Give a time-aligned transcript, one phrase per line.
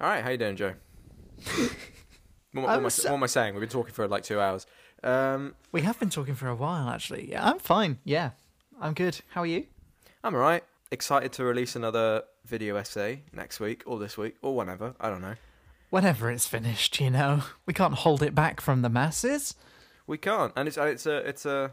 [0.00, 0.74] All right, how you doing, Joe?
[1.54, 1.70] what,
[2.52, 3.54] what, am I, was- what am I saying?
[3.54, 4.66] We've been talking for like two hours.
[5.02, 7.30] Um, We have been talking for a while, actually.
[7.30, 7.98] Yeah, I'm fine.
[8.04, 8.30] Yeah,
[8.80, 9.20] I'm good.
[9.30, 9.66] How are you?
[10.22, 10.64] I'm all right.
[10.90, 14.94] Excited to release another video essay next week or this week or whenever.
[15.00, 15.34] I don't know.
[15.90, 19.54] Whenever it's finished, you know, we can't hold it back from the masses.
[20.06, 21.70] We can't, and it's it's a it's a.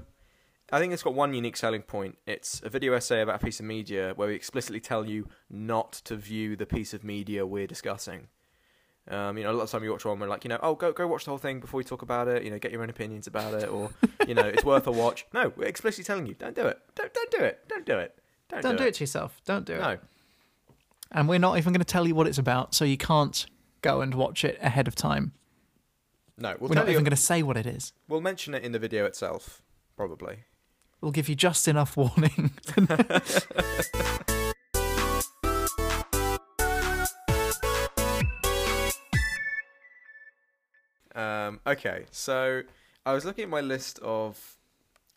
[0.73, 2.17] I think it's got one unique selling point.
[2.25, 5.93] It's a video essay about a piece of media where we explicitly tell you not
[6.05, 8.27] to view the piece of media we're discussing.
[9.07, 10.73] Um, you know, a lot of time you watch one, we're like, you know, oh,
[10.73, 12.41] go go watch the whole thing before we talk about it.
[12.41, 13.91] You know, get your own opinions about it, or
[14.27, 15.27] you know, it's worth a watch.
[15.31, 16.79] No, we're explicitly telling you, don't do it.
[16.95, 17.59] Don't don't do it.
[17.67, 18.17] Don't do it.
[18.49, 19.41] Don't, Don't do it to yourself.
[19.45, 19.79] Don't do it.
[19.79, 19.99] No.
[21.11, 23.45] And we're not even going to tell you what it's about, so you can't
[23.81, 25.33] go and watch it ahead of time.
[26.35, 27.93] No, we'll we're not even going to say what it is.
[28.07, 29.61] We'll mention it in the video itself,
[29.95, 30.45] probably.
[31.03, 32.51] We'll give you just enough warning.
[41.13, 42.61] Um, okay, so
[43.05, 44.55] I was looking at my list of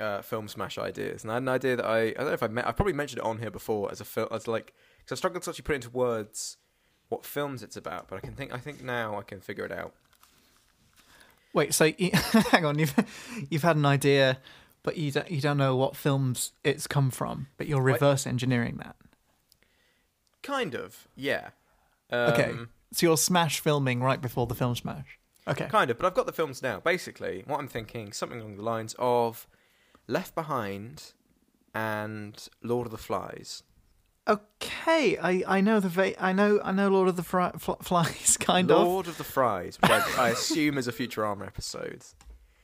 [0.00, 2.42] uh, film smash ideas, and I had an idea that I I don't know if
[2.42, 5.16] I met, I probably mentioned it on here before as a film as like because
[5.16, 6.56] I struggled to actually put into words
[7.10, 9.70] what films it's about, but I can think I think now I can figure it
[9.72, 9.94] out.
[11.54, 12.10] Wait, so you,
[12.50, 12.94] hang on, you've
[13.50, 14.38] you've had an idea,
[14.86, 18.76] but you don't you don't know what films it's come from, but you're reverse engineering
[18.78, 18.96] that.
[20.42, 21.50] Kind of, yeah.
[22.10, 22.54] Um, Okay,
[22.92, 25.18] so you're smash filming right before the film smash.
[25.48, 26.80] Okay, Kind of, but I've got the films now.
[26.80, 29.46] Basically, what I'm thinking, something along the lines of
[30.08, 31.12] Left Behind
[31.74, 33.62] and Lord of the Flies.
[34.28, 37.72] okay, I, I know the va- I know I know Lord of the Fri- Fl-
[37.82, 38.86] Flies kind of.
[38.86, 42.02] Lord of the Fries, which I, I assume is a Futurama episode.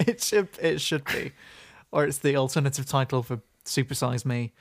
[0.04, 1.30] It should it should be,
[1.92, 4.52] or it's the alternative title for Supersize Me.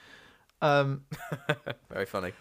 [0.62, 1.06] Um,
[1.90, 2.34] Very funny.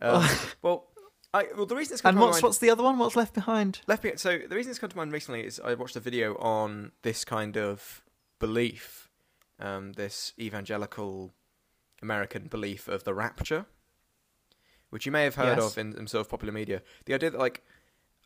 [0.00, 0.26] Um,
[0.62, 0.86] well,
[1.34, 2.98] I, well, the reason it's come and to what's mind, what's the other one?
[2.98, 3.80] What's left behind?
[3.86, 4.12] left me.
[4.16, 7.24] So the reason it's come to mind recently is I watched a video on this
[7.24, 8.02] kind of
[8.38, 9.10] belief,
[9.60, 11.34] um, this evangelical
[12.00, 13.66] American belief of the rapture,
[14.90, 15.72] which you may have heard Yes.
[15.72, 16.82] of in, in sort of popular media.
[17.04, 17.62] The idea that like.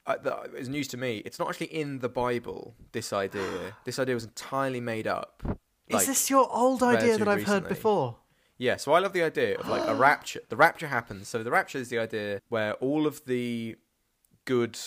[0.04, 1.18] Uh, that is news to me.
[1.18, 2.74] It's not actually in the Bible.
[2.90, 5.60] This idea, this idea was entirely made up.
[5.88, 8.16] Is this your old idea that I've heard before?
[8.58, 10.40] Yeah, so I love the idea of like a rapture.
[10.48, 11.28] The rapture happens.
[11.28, 13.76] So the rapture is the idea where all of the
[14.44, 14.78] good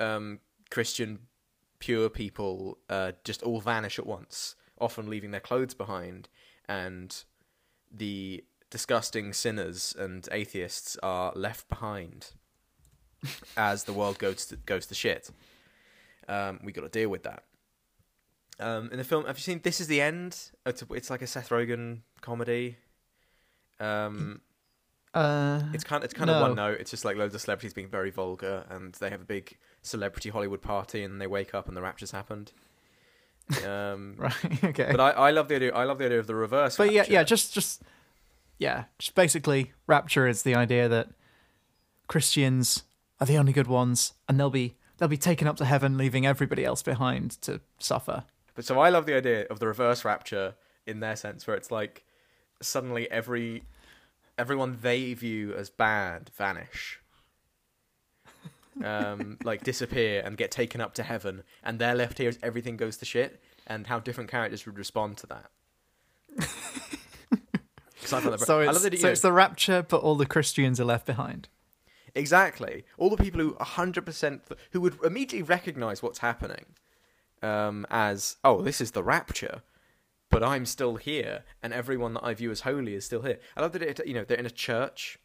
[0.00, 0.40] um,
[0.70, 1.20] Christian
[1.78, 6.28] pure people uh, just all vanish at once, often leaving their clothes behind,
[6.68, 7.24] and
[7.92, 12.32] the disgusting sinners and atheists are left behind
[13.56, 15.30] as the world goes to, goes to shit.
[16.28, 17.44] Um, we got to deal with that.
[18.58, 20.50] Um, in the film, have you seen This Is the End?
[20.64, 22.76] It's, a, it's like a Seth Rogen comedy.
[23.78, 24.40] Um,
[25.12, 26.42] Uh, it's kind it's kind of no.
[26.42, 26.78] one note.
[26.80, 30.28] It's just like loads of celebrities being very vulgar, and they have a big celebrity
[30.30, 32.52] Hollywood party, and they wake up and the rapture's happened.
[33.66, 34.64] Um, right.
[34.64, 34.88] Okay.
[34.90, 35.74] but I, I love the idea.
[35.74, 36.76] I love the idea of the reverse.
[36.76, 37.82] But yeah, yeah, just just
[38.58, 41.08] yeah, just basically rapture is the idea that
[42.08, 42.84] Christians
[43.20, 46.26] are the only good ones and they'll be they'll be taken up to heaven leaving
[46.26, 48.24] everybody else behind to suffer.
[48.56, 50.54] But so I love the idea of the reverse rapture
[50.86, 52.04] in their sense, where it's like
[52.60, 53.62] suddenly every
[54.38, 57.00] everyone they view as bad vanish,
[58.82, 62.76] um, like disappear and get taken up to heaven, and they're left here as everything
[62.76, 65.50] goes to shit, and how different characters would respond to that.
[68.00, 70.26] 'Cause I, find that- So it's, that so know- it's the rapture but all the
[70.26, 71.48] Christians are left behind.
[72.14, 72.84] Exactly.
[72.98, 74.40] All the people who 100%
[74.70, 76.66] who would immediately recognize what's happening
[77.42, 79.62] um, as, oh, this is the rapture,
[80.30, 83.38] but I'm still here, and everyone that I view as holy is still here.
[83.56, 85.18] I love that it, you know, they're in a church,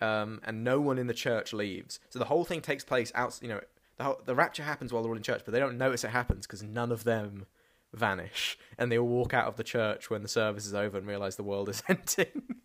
[0.00, 2.00] um, and no one in the church leaves.
[2.08, 3.60] So the whole thing takes place out, you know,
[3.98, 6.10] the, whole, the rapture happens while they're all in church, but they don't notice it
[6.10, 7.46] happens because none of them
[7.92, 11.06] vanish, and they all walk out of the church when the service is over and
[11.06, 12.56] realize the world is ending.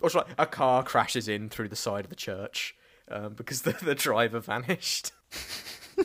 [0.00, 2.76] Or like a car crashes in through the side of the church
[3.10, 5.12] um, because the, the driver vanished.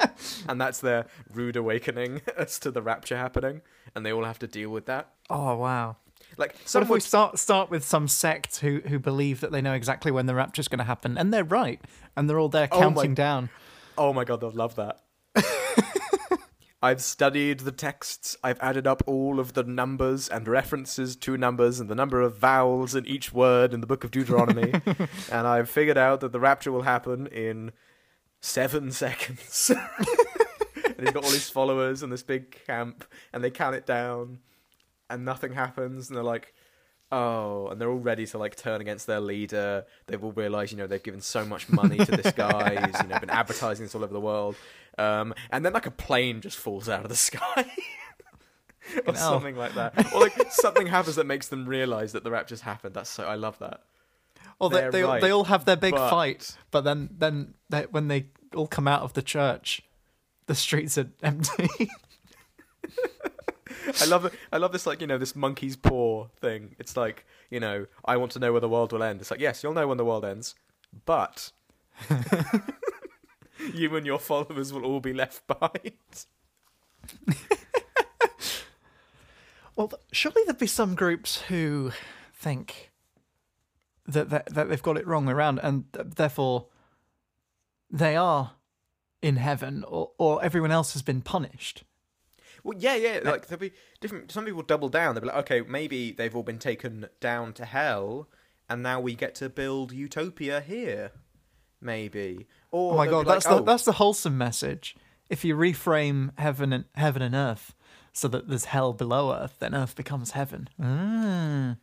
[0.48, 3.60] and that's their rude awakening as to the rapture happening,
[3.94, 5.10] and they all have to deal with that.
[5.28, 5.96] Oh wow.
[6.36, 9.52] Like What some if we would, start start with some sect who who believe that
[9.52, 11.80] they know exactly when the rapture's going to happen and they're right
[12.16, 13.50] and they're all there Oh my- counting down.
[13.98, 15.00] oh my god, they'll love that.
[16.82, 18.38] I've studied the texts.
[18.42, 22.38] I've added up all of the numbers and references to numbers and the number of
[22.38, 24.72] vowels in each word in the book of Deuteronomy,
[25.30, 27.72] and I've figured out that the rapture will happen in
[28.40, 29.70] seven seconds.
[30.84, 34.38] and he's got all his followers and this big camp, and they count it down,
[35.08, 36.54] and nothing happens, and they're like,
[37.12, 39.84] Oh, and they're all ready to like turn against their leader.
[40.06, 42.86] They've all realised, you know, they've given so much money to this guy.
[42.86, 44.54] He's, you know, been advertising this all over the world.
[44.96, 47.66] Um, and then like a plane just falls out of the sky.
[49.06, 50.12] or something like that.
[50.14, 52.94] Or like something happens that makes them realise that the rapture's happened.
[52.94, 53.82] That's so I love that.
[54.60, 57.82] Or they They're right, they all have their big but- fight, but then then they,
[57.90, 59.82] when they all come out of the church,
[60.46, 61.90] the streets are empty.
[64.00, 64.34] I love it.
[64.52, 66.76] I love this, like you know, this monkey's paw thing.
[66.78, 69.20] It's like you know, I want to know where the world will end.
[69.20, 70.54] It's like yes, you'll know when the world ends,
[71.06, 71.52] but
[73.74, 75.92] you and your followers will all be left behind.
[79.76, 81.92] Well, surely there'd be some groups who
[82.34, 82.89] think
[84.12, 86.66] that that, that they've got it wrong around, and therefore
[87.90, 88.52] they are
[89.22, 91.84] in heaven, or or everyone else has been punished.
[92.62, 93.20] Well, yeah, yeah.
[93.24, 94.30] Like there'll be different.
[94.30, 95.14] Some people double down.
[95.14, 98.28] They'll be like, okay, maybe they've all been taken down to hell,
[98.68, 101.12] and now we get to build utopia here.
[101.80, 102.46] Maybe.
[102.70, 104.94] Or Oh my god, like, that's the "Oh, that's the wholesome message.
[105.30, 107.74] If you reframe heaven and heaven and earth
[108.12, 110.68] so that there's hell below earth, then earth becomes heaven.
[110.82, 111.76] Ah.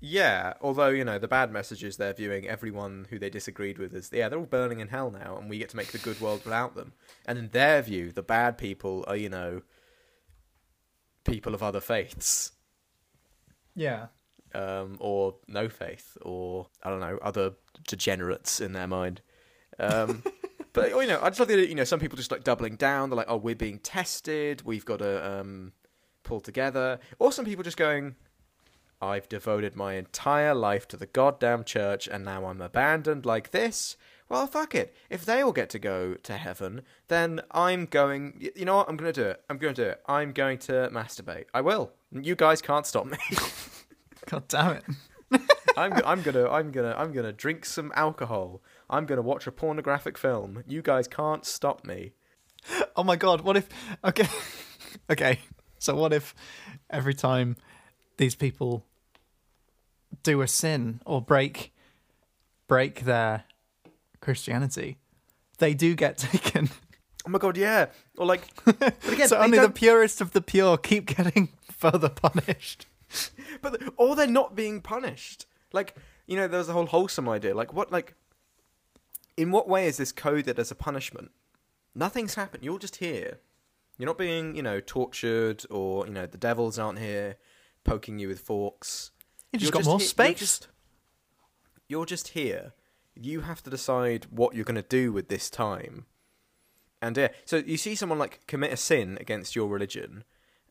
[0.00, 3.94] Yeah, although you know the bad message is they're viewing everyone who they disagreed with
[3.94, 6.20] as yeah they're all burning in hell now, and we get to make the good
[6.20, 6.92] world without them.
[7.24, 9.62] And in their view, the bad people are you know
[11.24, 12.52] people of other faiths,
[13.74, 14.08] Yeah.
[14.54, 17.52] um, or no faith, or I don't know other
[17.88, 19.22] degenerates in their mind.
[19.78, 20.22] Um,
[20.72, 23.10] but you know, I just love the you know some people just like doubling down.
[23.10, 24.62] They're like, oh, we're being tested.
[24.62, 25.72] We've got to um,
[26.22, 27.00] pull together.
[27.18, 28.14] Or some people just going,
[29.00, 33.96] I've devoted my entire life to the goddamn church and now I'm abandoned like this.
[34.28, 34.94] Well, fuck it.
[35.08, 38.50] If they all get to go to heaven, then I'm going.
[38.56, 38.88] You know what?
[38.88, 39.40] I'm going to do it.
[39.48, 40.02] I'm going to do it.
[40.06, 41.44] I'm going to masturbate.
[41.54, 41.92] I will.
[42.10, 43.18] You guys can't stop me.
[44.26, 44.84] God damn it.
[45.76, 48.62] I'm, I'm gonna, I'm gonna, I'm gonna drink some alcohol.
[48.88, 50.64] I'm gonna watch a pornographic film.
[50.66, 52.12] You guys can't stop me.
[52.96, 53.68] Oh my god, what if
[54.04, 54.26] okay
[55.10, 55.40] okay.
[55.78, 56.34] So what if
[56.90, 57.56] every time
[58.16, 58.84] these people
[60.22, 61.72] do a sin or break
[62.66, 63.44] break their
[64.20, 64.98] Christianity,
[65.58, 66.70] they do get taken.
[67.26, 67.86] Oh my god, yeah.
[68.16, 72.86] Or like, but again, so only the purest of the pure keep getting further punished.
[73.62, 75.46] But or they're not being punished.
[75.72, 75.94] Like
[76.26, 77.54] you know, there's a whole wholesome idea.
[77.54, 77.90] Like what?
[77.90, 78.14] Like
[79.36, 81.30] in what way is this coded as a punishment?
[81.94, 82.64] Nothing's happened.
[82.64, 83.38] You're just here.
[83.98, 87.36] You're not being you know tortured or you know the devils aren't here
[87.86, 89.12] poking you with forks.
[89.52, 90.38] You just You're got more he- You're space.
[90.38, 90.68] just,
[91.88, 92.74] you're just here.
[93.14, 96.06] You have to decide what you're going to do with this time.
[97.00, 100.24] And yeah, so you see someone like commit a sin against your religion,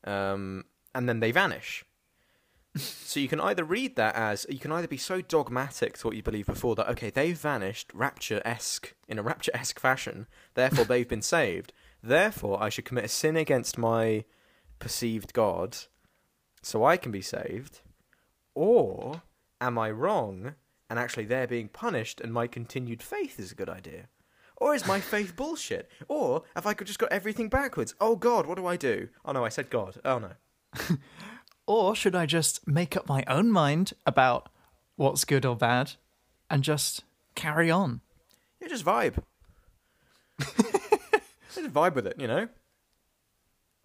[0.03, 1.85] um, and then they vanish.
[2.75, 6.15] so you can either read that as you can either be so dogmatic to what
[6.15, 10.83] you believed before that okay they've vanished rapture esque in a rapture esque fashion, therefore
[10.85, 11.71] they've been saved.
[12.03, 14.25] Therefore I should commit a sin against my
[14.79, 15.77] perceived God,
[16.65, 17.81] so I can be saved.
[18.56, 19.21] Or
[19.62, 20.56] am I wrong
[20.89, 24.07] and actually they're being punished and my continued faith is a good idea?
[24.57, 25.91] Or is my faith bullshit?
[26.07, 27.94] Or have I just got everything backwards?
[28.01, 29.09] Oh God, what do I do?
[29.23, 30.00] Oh no, I said God.
[30.03, 30.31] Oh no.
[31.67, 34.50] Or should I just make up my own mind about
[34.97, 35.94] what's good or bad
[36.47, 37.03] and just
[37.33, 38.01] carry on?
[38.62, 39.15] Yeah, just vibe.
[40.39, 42.50] just vibe with it, you know?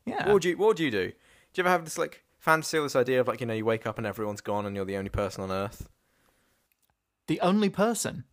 [0.05, 0.27] Yeah.
[0.27, 1.09] What would you what would you do?
[1.09, 1.15] Do
[1.55, 3.87] you ever have this like fantasy or this idea of like, you know, you wake
[3.87, 5.89] up and everyone's gone and you're the only person on earth?
[7.29, 8.25] the only person.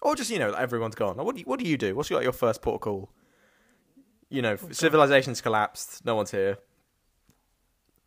[0.00, 1.18] Or just, you know, everyone's gone.
[1.18, 1.94] Like, what do you, what do you do?
[1.94, 3.10] What's your, like, your first port call?
[4.30, 6.56] You know, civilization's collapsed, no one's here.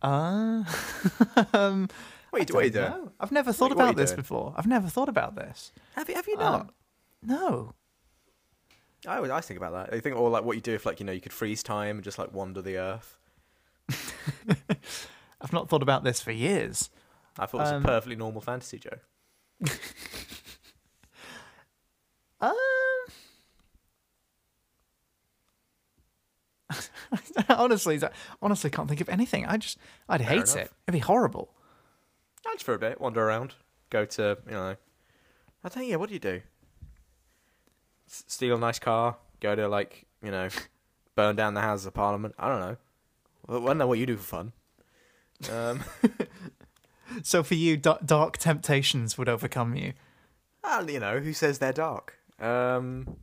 [0.02, 0.64] Uh,
[1.54, 1.88] um,
[2.32, 2.90] What are you, what are you doing?
[2.90, 3.12] know.
[3.20, 4.22] I've never thought What- what about you this doing?
[4.22, 4.54] before.
[4.58, 5.72] I've never thought about this.
[5.96, 6.74] Have you have you Um, not?
[7.22, 7.76] No.
[9.08, 9.94] I always I think about that.
[9.96, 11.98] I think or like what you do if like, you know, you could freeze time
[11.98, 13.18] and just like wander the earth.
[15.42, 16.90] I've not thought about this for years.
[17.40, 19.00] I thought it was Um, a perfectly normal fantasy joke.
[22.44, 22.56] Um,
[27.50, 28.00] honestly,
[28.42, 29.46] honestly can't think of anything.
[29.46, 29.78] I just,
[30.10, 30.56] I'd Fair hate enough.
[30.56, 30.72] it.
[30.88, 31.54] It'd be horrible.
[32.52, 33.54] Just for a bit, wander around,
[33.92, 34.76] go to you know.
[35.64, 35.98] I think yeah.
[35.98, 36.42] What do you do?
[38.10, 40.50] S- steal a nice car, go to like you know,
[41.16, 42.34] burn down the Houses of Parliament.
[42.40, 42.78] I don't know.
[43.50, 44.54] I don't know what you do for fun.
[45.50, 45.84] Um,
[47.24, 49.92] So for you, da- dark temptations would overcome you.
[50.64, 52.18] and you know who says they're dark?
[52.40, 53.18] Um,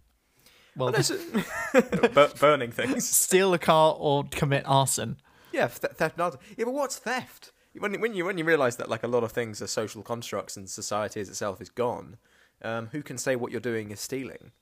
[0.77, 1.11] Well, well, there's
[2.13, 3.09] bur- burning things.
[3.09, 5.17] steal a car or commit arson.
[5.53, 6.39] Yeah, th- theft not.
[6.59, 7.51] Yeah, but what's theft?
[7.79, 10.57] when when you when you realize that like a lot of things are social constructs
[10.57, 12.19] and society as itself is gone,
[12.63, 14.53] um, who can say what you're doing is stealing?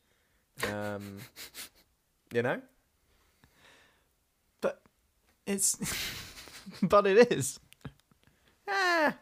[0.72, 1.18] Um,
[2.32, 2.60] you know.
[4.60, 4.80] But
[5.46, 5.76] it's.
[6.82, 7.58] but it is.
[8.68, 9.16] Ah.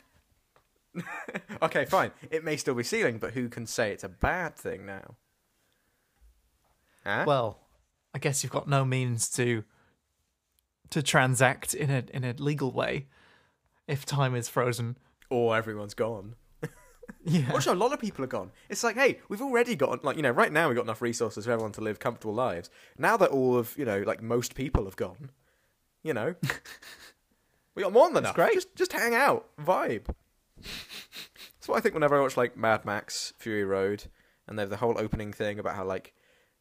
[1.63, 2.13] okay, fine.
[2.31, 5.17] It may still be stealing, but who can say it's a bad thing now?
[7.05, 7.25] Huh?
[7.27, 7.59] Well,
[8.15, 9.65] I guess you've got no means to
[10.91, 13.07] to transact in a in a legal way
[13.87, 14.97] if time is frozen.
[15.31, 16.37] or everyone's gone.
[17.27, 17.53] Yeah.
[17.53, 18.51] Also, a lot of people are gone.
[18.71, 21.45] It's like, hey, we've already got like you know, right now we've got enough resources
[21.45, 22.71] for everyone to live comfortable lives.
[22.97, 25.29] Now that all of you know, like most people have gone,
[26.03, 26.35] you know,
[27.75, 28.35] we got more than enough.
[28.35, 28.55] great.
[28.55, 30.07] Just just hang out, vibe.
[30.57, 34.05] That's what I think whenever I watch like Mad Max Fury Road,
[34.47, 36.15] and they have the whole opening thing about how like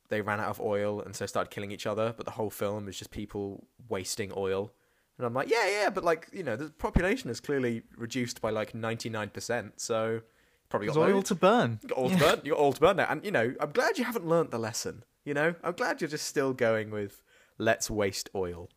[0.09, 2.87] they ran out of oil and so started killing each other, but the whole film
[2.87, 4.71] is just people wasting oil.
[5.17, 8.49] And I'm like, yeah, yeah, but like you know, the population is clearly reduced by
[8.49, 10.21] like 99 percent, so
[10.69, 11.79] probably got oil to burn.
[11.83, 12.41] You got all to burn.
[12.43, 14.59] You got all to burn now, and you know, I'm glad you haven't learnt the
[14.59, 15.03] lesson.
[15.23, 17.23] You know, I'm glad you're just still going with
[17.57, 18.69] let's waste oil.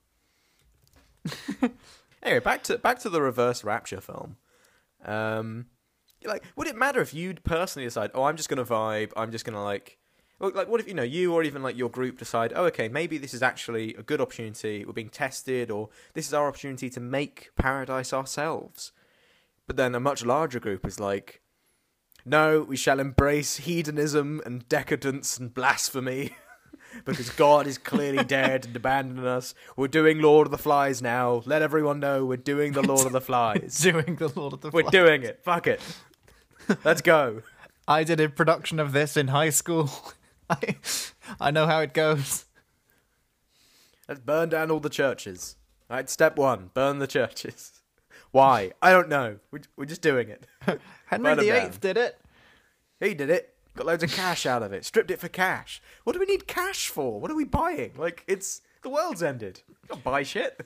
[2.23, 4.37] anyway, back to back to the reverse rapture film.
[5.04, 5.66] Um,
[6.25, 9.44] like, would it matter if you'd personally decide, oh, I'm just gonna vibe, I'm just
[9.44, 9.99] gonna like,
[10.40, 13.18] like, what if you know you or even like your group decide, oh, okay, maybe
[13.18, 14.85] this is actually a good opportunity.
[14.85, 18.92] We're being tested, or this is our opportunity to make paradise ourselves.
[19.66, 21.42] But then a much larger group is like,
[22.25, 26.37] no, we shall embrace hedonism and decadence and blasphemy.
[27.04, 29.54] because God is clearly dead and abandoned us.
[29.76, 31.42] We're doing Lord of the Flies now.
[31.44, 33.78] Let everyone know we're doing the Lord of the Flies.
[33.82, 34.84] Doing the Lord of the Flies.
[34.84, 35.40] We're doing it.
[35.42, 35.80] Fuck it.
[36.84, 37.42] Let's go.
[37.86, 39.90] I did a production of this in high school.
[40.50, 40.76] I
[41.40, 42.46] I know how it goes.
[44.08, 45.56] Let's burn down all the churches.
[45.90, 47.82] All right, step one burn the churches.
[48.30, 48.72] Why?
[48.82, 49.38] I don't know.
[49.50, 50.46] We're, we're just doing it.
[51.06, 52.20] Henry VIII did it.
[53.00, 53.55] He did it.
[53.76, 54.85] Got loads of cash out of it.
[54.85, 55.83] Stripped it for cash.
[56.04, 57.21] What do we need cash for?
[57.21, 57.92] What are we buying?
[57.97, 58.62] Like, it's.
[58.83, 59.62] The world's ended.
[59.88, 60.61] Don't buy shit.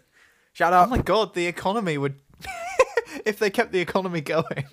[0.52, 0.90] Shut Oh up.
[0.90, 2.16] my god, the economy would
[3.24, 4.66] if they kept the economy going.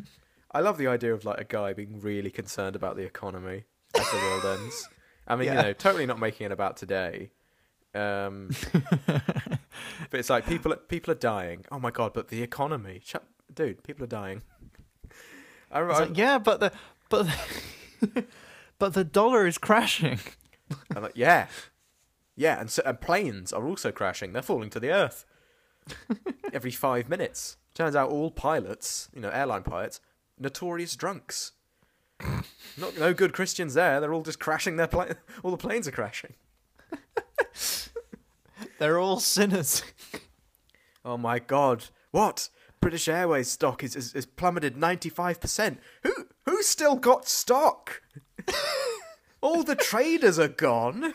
[0.51, 3.63] I love the idea of like a guy being really concerned about the economy
[3.95, 4.89] as the world ends.
[5.27, 5.55] I mean, Yeah.
[5.55, 7.31] you know, totally not making it about today.
[7.93, 8.49] Um,
[9.07, 11.65] but it's like people people are dying.
[11.71, 12.13] Oh my god!
[12.13, 14.41] But the economy, Shut, dude, people are dying.
[15.71, 16.71] I, I, like, yeah, but the
[17.09, 17.27] but
[18.79, 20.19] but the dollar is crashing.
[20.95, 21.47] I'm like, uh, yeah,
[22.35, 24.33] yeah, and so and planes are also crashing.
[24.33, 25.25] They're falling to the earth
[26.53, 27.57] every five minutes.
[27.73, 29.99] Turns out all pilots, you know, airline pilots,
[30.39, 31.53] notorious drunks.
[32.77, 33.99] Not no good Christians there.
[33.99, 35.15] They're all just crashing their plane.
[35.43, 36.33] All the planes are crashing.
[38.79, 39.83] They're all sinners.
[41.03, 41.85] Oh my god!
[42.11, 42.49] What?
[42.79, 45.79] British Airways stock is is, is plummeted ninety five percent.
[46.03, 48.01] Who who's still got stock?
[49.41, 51.13] all the traders are gone.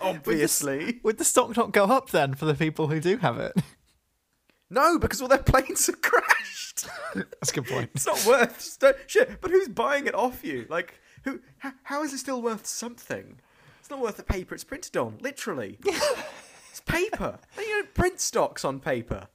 [0.00, 1.00] Obviously.
[1.02, 3.54] Would the stock not go up then for the people who do have it?
[4.68, 6.88] No, because all their planes have crashed.
[7.14, 7.90] That's a good point.
[7.94, 9.40] It's not worth st- shit.
[9.40, 10.66] But who's buying it off you?
[10.68, 11.40] Like, who?
[11.58, 13.38] How, how is it still worth something?
[13.80, 15.18] It's not worth the paper it's printed on.
[15.20, 17.38] Literally, it's paper.
[17.56, 19.28] you don't print stocks on paper.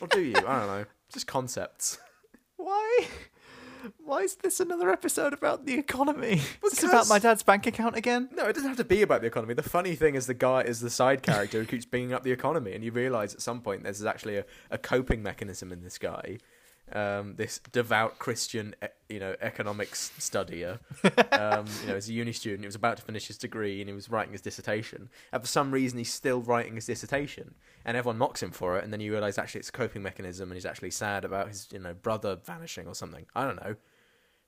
[0.00, 0.34] Or do you?
[0.36, 0.84] I don't know.
[1.12, 1.98] Just concepts.
[2.56, 3.06] Why?
[4.04, 6.40] Why is this another episode about the economy?
[6.64, 8.28] Is this about my dad's bank account again?
[8.34, 9.54] No, it doesn't have to be about the economy.
[9.54, 12.32] The funny thing is the guy is the side character who keeps bringing up the
[12.32, 15.98] economy, and you realise at some point there's actually a, a coping mechanism in this
[15.98, 16.38] guy,
[16.92, 18.74] um, this devout Christian,
[19.08, 20.78] you know, economics studier.
[21.36, 23.88] Um, you know, as a uni student, he was about to finish his degree and
[23.88, 25.10] he was writing his dissertation.
[25.32, 28.84] And for some reason, he's still writing his dissertation, and everyone mocks him for it.
[28.84, 31.68] And then you realise actually it's a coping mechanism, and he's actually sad about his,
[31.72, 33.26] you know, brother vanishing or something.
[33.34, 33.76] I don't know.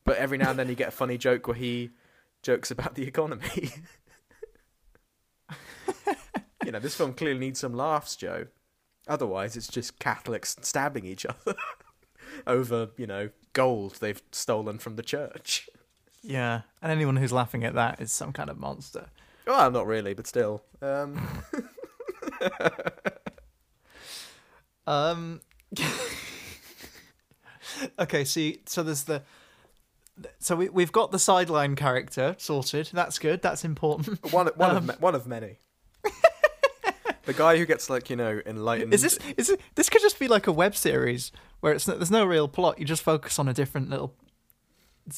[0.04, 1.90] But every now and then you get a funny joke where he
[2.42, 3.70] jokes about the economy.
[6.64, 8.46] you know, this film clearly needs some laughs, Joe.
[9.06, 11.54] Otherwise, it's just Catholics stabbing each other
[12.46, 15.68] over, you know, gold they've stolen from the church.
[16.22, 19.06] Yeah, and anyone who's laughing at that is some kind of monster.
[19.46, 20.62] Well, not really, but still.
[20.82, 21.20] Um,
[24.88, 25.42] Um.
[27.98, 29.22] okay, see, so there's the.
[30.38, 32.88] So we we've got the sideline character sorted.
[32.94, 33.42] That's good.
[33.42, 34.32] That's important.
[34.32, 35.58] one, one, Um, of, one of many.
[37.28, 38.92] The guy who gets, like, you know, enlightened.
[38.92, 41.30] Is this is it, this could just be like a web series
[41.60, 42.78] where it's there's no real plot.
[42.80, 44.14] You just focus on a different little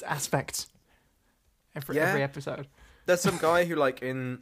[0.07, 0.67] aspect
[1.75, 2.09] every Yeah.
[2.09, 2.69] every episode.
[3.07, 4.41] There's some guy who, like, in.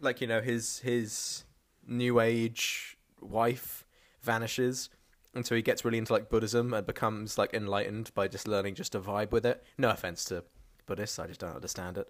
[0.00, 1.44] Like, you know, his his
[1.86, 3.84] new age wife
[4.22, 4.90] vanishes.
[5.34, 8.74] and so he gets really into like Buddhism and becomes like enlightened by just learning
[8.76, 9.64] just to vibe with it.
[9.76, 10.44] No offense to
[10.86, 12.08] Buddhists, I just don't understand it.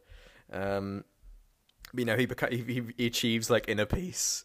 [0.52, 1.04] Um,
[1.97, 4.45] you know, he, beca- he he achieves like inner peace.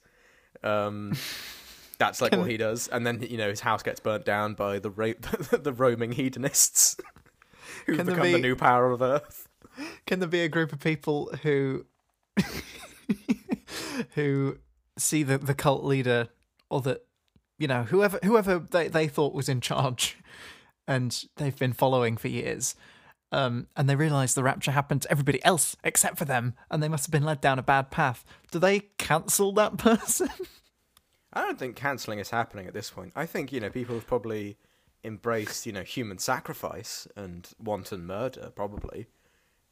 [0.61, 1.13] Um,
[1.97, 4.79] that's like what he does, and then you know his house gets burnt down by
[4.79, 5.13] the ra-
[5.51, 6.97] the roaming hedonists
[7.85, 9.47] who become the new power of Earth.
[10.05, 11.85] Can there be a group of people who
[14.15, 14.57] who
[14.97, 16.29] see the, the cult leader
[16.69, 17.05] or that
[17.57, 20.17] you know whoever whoever they, they thought was in charge
[20.87, 22.75] and they've been following for years
[23.33, 26.87] um, and they realize the rapture happened to everybody else except for them and they
[26.87, 30.29] must have been led down a bad path do they cancel that person
[31.33, 33.11] I don't think cancelling is happening at this point.
[33.15, 34.57] I think you know people have probably
[35.03, 38.51] embraced you know human sacrifice and wanton murder.
[38.55, 39.07] Probably.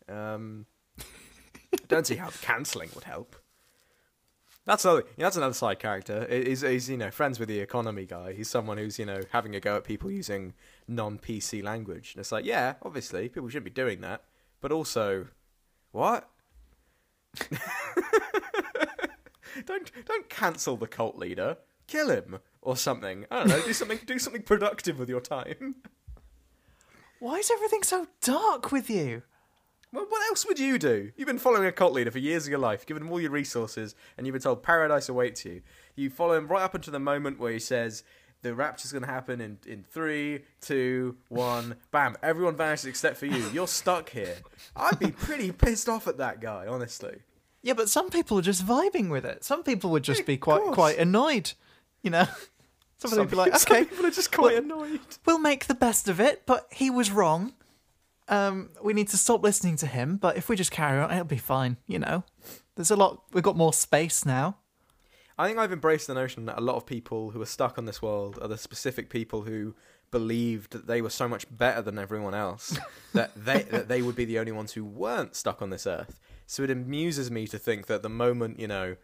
[0.10, 0.66] Um,
[1.88, 3.36] don't see how cancelling would help.
[4.66, 5.04] That's another.
[5.18, 6.28] That's another side character.
[6.30, 8.34] He's, he's you know friends with the economy guy.
[8.34, 10.54] He's someone who's you know having a go at people using
[10.92, 12.14] non PC language.
[12.14, 14.24] And it's like, yeah, obviously people shouldn't be doing that,
[14.60, 15.28] but also,
[15.92, 16.30] what?
[19.66, 21.58] don't don't cancel the cult leader.
[21.88, 23.26] Kill him or something.
[23.32, 23.62] I don't know.
[23.66, 24.00] Do something.
[24.06, 25.76] do something productive with your time.
[27.20, 29.24] why is everything so dark with you
[29.94, 31.12] Well, what else would you do?
[31.18, 33.32] You've been following a cult leader for years of your life, given him all your
[33.32, 35.62] resources, and you've been told paradise awaits you.
[35.96, 38.04] You follow him right up until the moment where he says
[38.42, 42.18] the rapture's going to happen in, in three, two, one, bam.
[42.24, 43.48] Everyone vanishes except for you.
[43.54, 44.38] You're stuck here.
[44.76, 47.20] I'd be pretty pissed off at that guy, honestly.
[47.62, 50.38] yeah but some people are just vibing with it some people would just Yeah, be
[50.38, 50.74] quite course.
[50.76, 51.52] quite annoyed
[52.02, 52.26] you know
[52.98, 55.00] some, people would be like some okay people are just quite well- annoyed.
[55.26, 57.54] we'll make the best of it, but he was wrong.
[58.28, 61.26] Um, we need to stop listening to him, but if we just carry on, it'll
[61.26, 62.24] be fine, you know.
[62.76, 64.56] There's a lot we've got more space now.
[65.38, 67.86] I think I've embraced the notion that a lot of people who are stuck on
[67.86, 69.76] this world are the specific people who
[70.12, 72.78] believed that they were so much better than everyone else
[73.14, 76.20] that they that they would be the only ones who weren't stuck on this earth.
[76.46, 78.96] So it amuses me to think that the moment you know,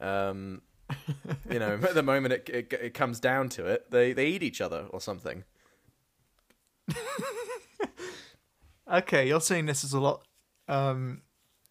[0.00, 0.62] um,
[1.50, 4.42] you know, at the moment it, it it comes down to it, they they eat
[4.42, 5.44] each other or something.
[8.90, 10.24] Okay, you're saying this is a lot
[10.66, 11.20] um,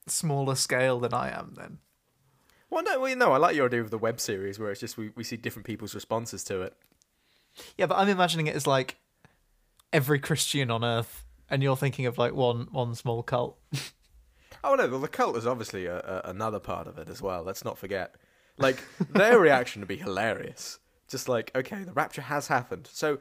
[0.05, 1.79] smaller scale than I am then.
[2.69, 4.97] Well, no, well, no, I like your idea of the web series where it's just
[4.97, 6.73] we, we see different people's responses to it.
[7.77, 8.97] Yeah, but I'm imagining it as like
[9.93, 13.57] every Christian on earth, and you're thinking of like one one small cult.
[14.63, 17.43] Oh no, well the cult is obviously a, a, another part of it as well.
[17.43, 18.15] Let's not forget.
[18.57, 20.79] Like their reaction would be hilarious.
[21.07, 23.19] Just like, okay, the rapture has happened, so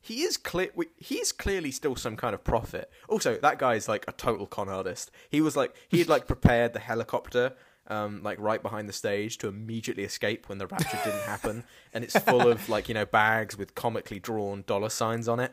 [0.00, 0.70] he is clear.
[0.96, 2.90] He's clearly still some kind of prophet.
[3.08, 5.10] Also, that guy's like a total con artist.
[5.28, 7.54] He was like he had like prepared the helicopter.
[7.88, 12.04] Um, like right behind the stage to immediately escape when the rapture didn't happen, and
[12.04, 15.52] it's full of like you know bags with comically drawn dollar signs on it.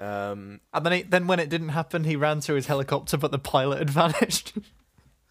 [0.00, 3.30] Um, And then he, then when it didn't happen, he ran to his helicopter, but
[3.30, 4.58] the pilot had vanished.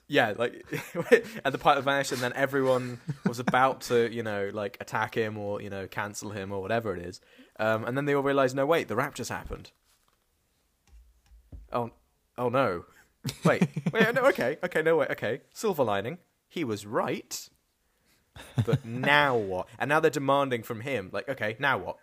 [0.09, 0.65] Yeah, like,
[1.43, 5.37] and the pilot vanished, and then everyone was about to, you know, like attack him
[5.37, 7.19] or you know cancel him or whatever it is,
[7.59, 9.71] um, and then they all realized, no, wait, the rapture's happened.
[11.73, 11.91] Oh,
[12.37, 12.85] oh no,
[13.43, 17.49] wait, wait, no, okay, okay, no, wait, okay, silver lining, he was right,
[18.65, 19.67] but now what?
[19.79, 21.97] And now they're demanding from him, like, okay, now what?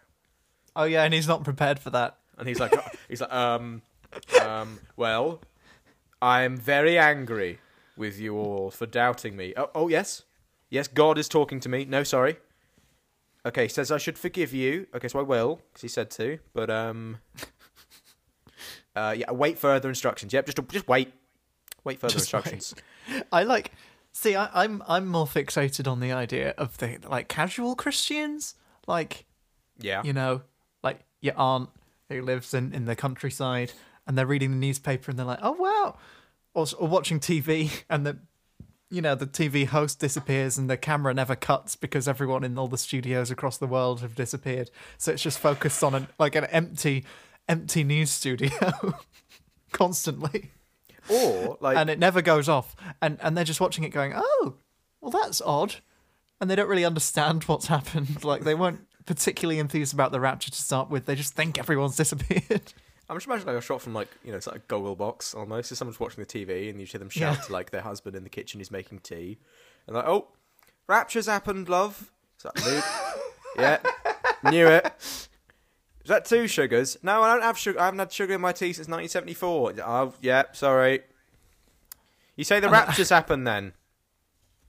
[0.77, 2.17] oh yeah, and he's not prepared for that.
[2.39, 2.73] And he's like,
[3.09, 3.83] he's like, um,
[4.43, 5.41] um, well,
[6.21, 7.59] I'm very angry
[7.97, 9.55] with you all for doubting me.
[9.57, 10.23] Oh, oh yes,
[10.71, 11.85] yes, God is talking to me.
[11.85, 12.37] No, sorry.
[13.47, 14.87] Okay, he says I should forgive you.
[14.95, 16.39] Okay, so I will, because he said to.
[16.55, 17.19] But um,
[18.97, 20.33] uh, yeah, wait further instructions.
[20.33, 21.13] Yep, just just wait,
[21.85, 22.41] wait further Just wait.
[22.43, 22.75] instructions.
[23.31, 23.73] I like.
[24.17, 28.55] See, I, I'm I'm more fixated on the idea of the like casual Christians,
[28.87, 29.27] like
[29.79, 30.43] Yeah, you know,
[30.85, 31.69] like your aunt
[32.09, 33.73] who lives in, in the countryside,
[34.07, 35.97] and they're reading the newspaper, and they're like, "Oh wow,"
[36.55, 38.19] or, or watching TV, and the
[38.89, 42.69] you know the TV host disappears, and the camera never cuts because everyone in all
[42.69, 46.45] the studios across the world have disappeared, so it's just focused on an like an
[46.47, 47.05] empty
[47.49, 48.49] empty news studio
[49.73, 50.53] constantly
[51.11, 54.55] or like and it never goes off and and they're just watching it going oh
[55.01, 55.77] well that's odd
[56.41, 60.51] and they don't really understand what's happened like they weren't particularly enthused about the rapture
[60.51, 62.73] to start with they just think everyone's disappeared
[63.07, 65.35] I'm just imagining like a shot from like you know it's like a goggle box
[65.35, 65.69] almost.
[65.69, 67.43] So someone's watching the TV and you hear them shout Yeah.
[67.43, 69.37] to like their husband in the kitchen who's making tea,
[69.87, 70.29] and like, oh,
[70.87, 72.11] rapture's happened, love.
[72.39, 72.85] Is that Luke?
[73.59, 75.29] yeah, knew it.
[76.05, 76.99] Is that two sugars?
[77.03, 77.81] No, I don't have sugar.
[77.81, 79.75] I haven't had sugar in my tea since 1974.
[79.85, 81.01] Oh, yeah, sorry.
[82.37, 83.73] You say the rapture's happened then?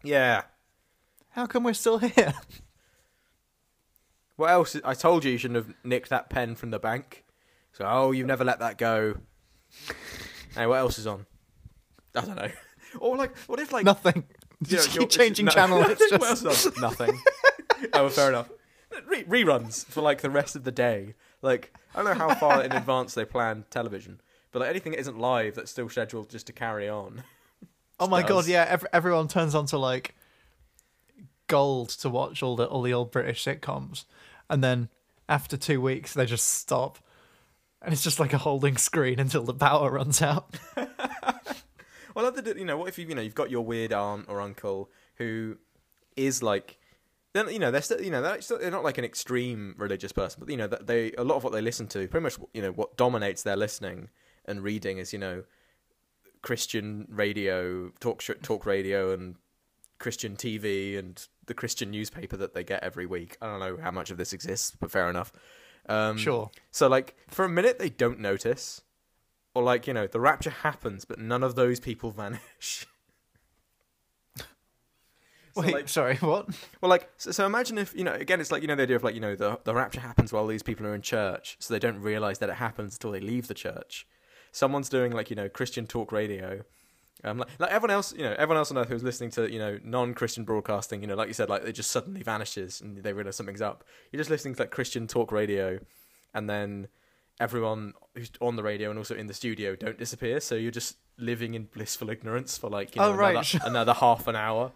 [0.04, 0.44] Yeah.
[1.32, 2.34] how come we're still here
[4.36, 4.76] What else?
[4.86, 7.24] I told you you shouldn't have nicked that pen from the bank.
[7.74, 9.16] So, oh, you've never let that go.
[10.56, 11.26] Hey, what else is on?
[12.16, 12.48] I don't know.
[13.02, 14.16] Or like, what if like Nothing.
[14.16, 15.52] you know, Just you're- keep changing no.
[15.52, 15.82] channel.
[15.82, 16.82] It's what just else is on?
[16.82, 17.20] Nothing.
[17.92, 18.50] oh, well, fair enough.
[19.06, 21.16] Re- reruns for like the rest of the day.
[21.46, 24.20] Like, I don't know how far in advance they plan television,
[24.52, 27.24] but like anything that isn't live that's still scheduled just to carry on.
[28.00, 28.30] oh my does.
[28.30, 28.66] god, yeah.
[28.68, 30.16] Ev- everyone turns on to like
[31.48, 34.06] gold to watch all the all the old British sitcoms,
[34.50, 34.90] and then
[35.30, 36.98] after two weeks they just stop,
[37.82, 40.58] and it's just like a holding screen until the power runs out.
[42.16, 44.28] Well, other than, you know, what if you you know you've got your weird aunt
[44.30, 45.58] or uncle who
[46.16, 46.80] is like,
[47.36, 50.12] then you know they're still you know they're, still, they're not like an extreme religious
[50.12, 52.62] person, but you know they a lot of what they listen to, pretty much you
[52.62, 54.10] know what dominates their listening
[54.46, 55.44] and reading is you know
[56.42, 59.36] Christian radio, talk sh- talk radio, and
[60.00, 63.38] Christian TV and the Christian newspaper that they get every week.
[63.42, 65.34] I don't know how much of this exists, but fair enough.
[65.88, 66.50] Um, Sure.
[66.72, 68.82] So like for a minute they don't notice,
[69.54, 72.88] or like you know the rapture happens, but none of those people vanish.
[75.56, 76.50] So, Wait, like- sorry, what?
[76.82, 78.98] well, like so, so imagine if you know again it's like you know the idea
[78.98, 81.74] of like you know the the rapture happens while these people are in church, so
[81.74, 84.06] they don't realize that it happens until they leave the church.
[84.52, 86.64] Someone's doing like you know Christian talk radio.
[87.24, 89.58] Um, like, like everyone else, you know, everyone else on earth who's listening to you
[89.58, 93.14] know non-Christian broadcasting, you know, like you said, like it just suddenly vanishes and they
[93.14, 93.84] realize something's up.
[94.12, 95.80] You're just listening to like Christian talk radio,
[96.34, 96.90] and then
[97.40, 100.40] everyone who's on the radio and also in the studio don't disappear.
[100.42, 103.94] So you're just living in blissful ignorance for like you know Oh, right, another, another
[103.94, 104.74] half an hour.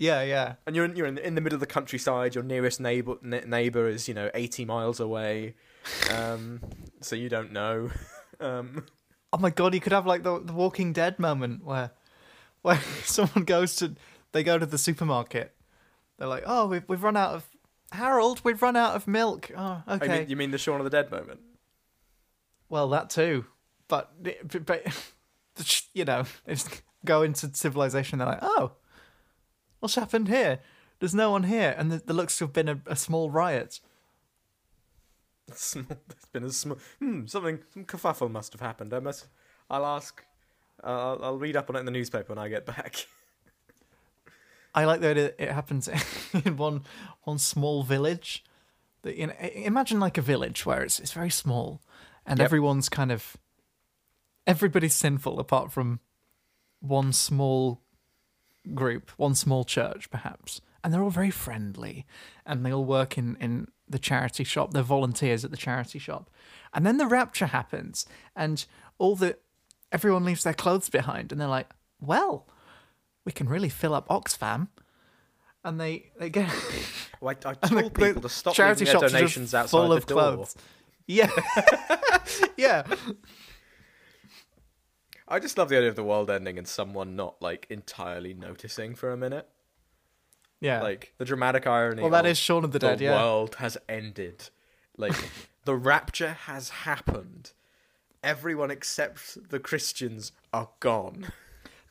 [0.00, 0.54] Yeah, yeah.
[0.66, 2.34] And you're in, you're in, in the middle of the countryside.
[2.34, 5.54] Your nearest neighbor ne- neighbor is you know 80 miles away,
[6.10, 6.60] um,
[7.00, 7.90] so you don't know.
[8.40, 8.86] Um,
[9.34, 11.90] Oh my god, you could have like the the Walking Dead moment where
[12.62, 13.94] where someone goes to
[14.32, 15.54] they go to the supermarket.
[16.18, 17.44] They're like, "Oh, we've we've run out of
[17.92, 20.20] Harold, we've run out of milk." Oh, I okay.
[20.20, 21.40] mean, you mean the Shaun of the Dead moment?
[22.70, 23.44] Well, that too.
[23.88, 24.10] But
[24.48, 25.12] but, but
[25.92, 28.72] you know, just go into civilization they're like, "Oh,
[29.80, 30.60] what's happened here?
[31.00, 33.80] There's no one here." And there there looks to have been a, a small riot.
[35.52, 38.94] Small, there's been a small hmm, something some kerfuffle must have happened.
[38.94, 39.26] I must.
[39.68, 40.24] I'll ask.
[40.82, 43.06] Uh, I'll, I'll read up on it in the newspaper when I get back.
[44.74, 45.88] I like that it, it happens
[46.44, 46.82] in one
[47.24, 48.44] one small village.
[49.02, 51.80] That you know, imagine like a village where it's it's very small,
[52.26, 52.44] and Yep.
[52.44, 53.36] everyone's kind of
[54.46, 56.00] everybody's sinful apart from
[56.80, 57.80] one small
[58.74, 62.06] group, one small church perhaps, and they're all very friendly,
[62.46, 64.72] and they all work in in the charity shop.
[64.72, 66.30] They're volunteers at the charity shop,
[66.72, 68.06] and then the rapture happens,
[68.36, 68.64] and
[68.98, 69.36] all the
[69.92, 71.68] everyone leaves their clothes behind, and they're like,
[72.00, 72.46] well
[73.26, 74.68] we can really fill up Oxfam.
[75.62, 76.48] And they, they get
[77.20, 79.34] Well, I, I and the- told people to stop charity leaving their shops are just
[79.34, 80.18] donations outside full the of door.
[80.18, 80.56] clothes.
[81.06, 81.30] Yeah.
[82.56, 82.84] yeah.
[85.30, 88.96] I just love the idea of the world ending and someone not like entirely noticing
[88.96, 89.48] for a minute.
[90.60, 90.82] Yeah.
[90.82, 92.02] Like the dramatic irony.
[92.02, 93.12] well, that of is Shaun of the the Dead, yeah.
[93.12, 94.50] The world has ended.
[94.96, 95.14] Like
[95.64, 97.52] the rapture has happened.
[98.22, 101.32] Everyone except the Christians are gone.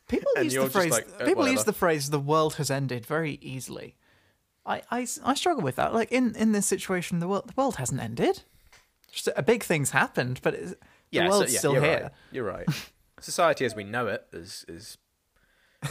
[0.07, 3.39] People use the phrase like, uh, people use the phrase the world has ended very
[3.41, 3.95] easily.
[4.65, 5.93] I, I, I struggle with that.
[5.93, 8.43] Like in, in this situation the world the world hasn't ended.
[9.11, 10.75] Just a big thing's happened, but it's,
[11.11, 12.01] the so- world's yeah, still you're here.
[12.03, 12.11] Right.
[12.31, 12.67] You're right.
[13.21, 14.97] Society as we know it is is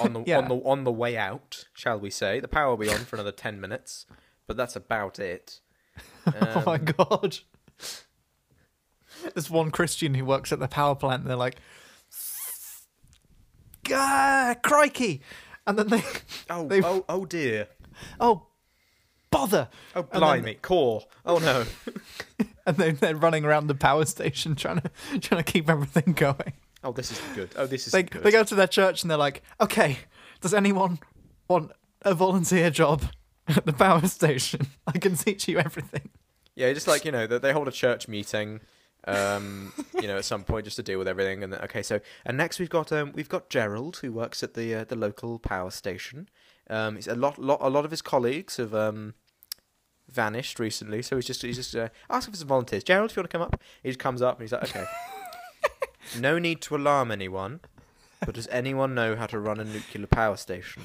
[0.00, 0.38] on the Yeah.
[0.38, 2.40] on the on the way out, shall we say?
[2.40, 4.06] The power will be on for another ten minutes,
[4.46, 5.60] but that's about it.
[6.26, 7.38] oh my Um, god.
[9.34, 11.56] There's one Christian who works at the power plant and they're like
[13.90, 15.22] Ah, crikey.
[15.66, 16.02] And then they
[16.50, 17.68] Oh, They- oh, oh dear.
[18.20, 18.46] oh
[19.30, 19.68] bother.
[19.94, 20.54] Oh, And then- blimey.
[20.62, 21.02] Core.
[21.24, 21.64] Oh, no.
[22.66, 26.52] and then they're running around the power station trying to trying to keep everything going.
[26.84, 27.50] Oh, this is good.
[27.56, 28.22] Oh, this is They good.
[28.22, 29.98] they go to their church and they're like, "Okay,
[30.40, 30.98] does anyone
[31.48, 33.02] want a volunteer job
[33.48, 34.68] at the power station?
[34.86, 36.10] I can teach you everything."
[36.54, 38.60] Yeah, just like, you know, they hold a church meeting,
[39.06, 41.44] um, you know, at some point just to deal with everything.
[41.44, 44.54] And then, okay, so, and next we've got, um, we've got Gerald, who works at
[44.54, 46.28] the, uh, the local power station.
[46.68, 49.14] Um, he's a lot, lot, a lot of his colleagues have, um,
[50.10, 51.00] vanished recently.
[51.02, 52.82] So he's just, he's just, uh, asking for some volunteers.
[52.82, 53.60] Gerald, if you want to come up?
[53.84, 54.84] He just comes up and he's like, okay.
[56.18, 57.60] no need to alarm anyone,
[58.24, 60.82] but does anyone know how to run a nuclear power station?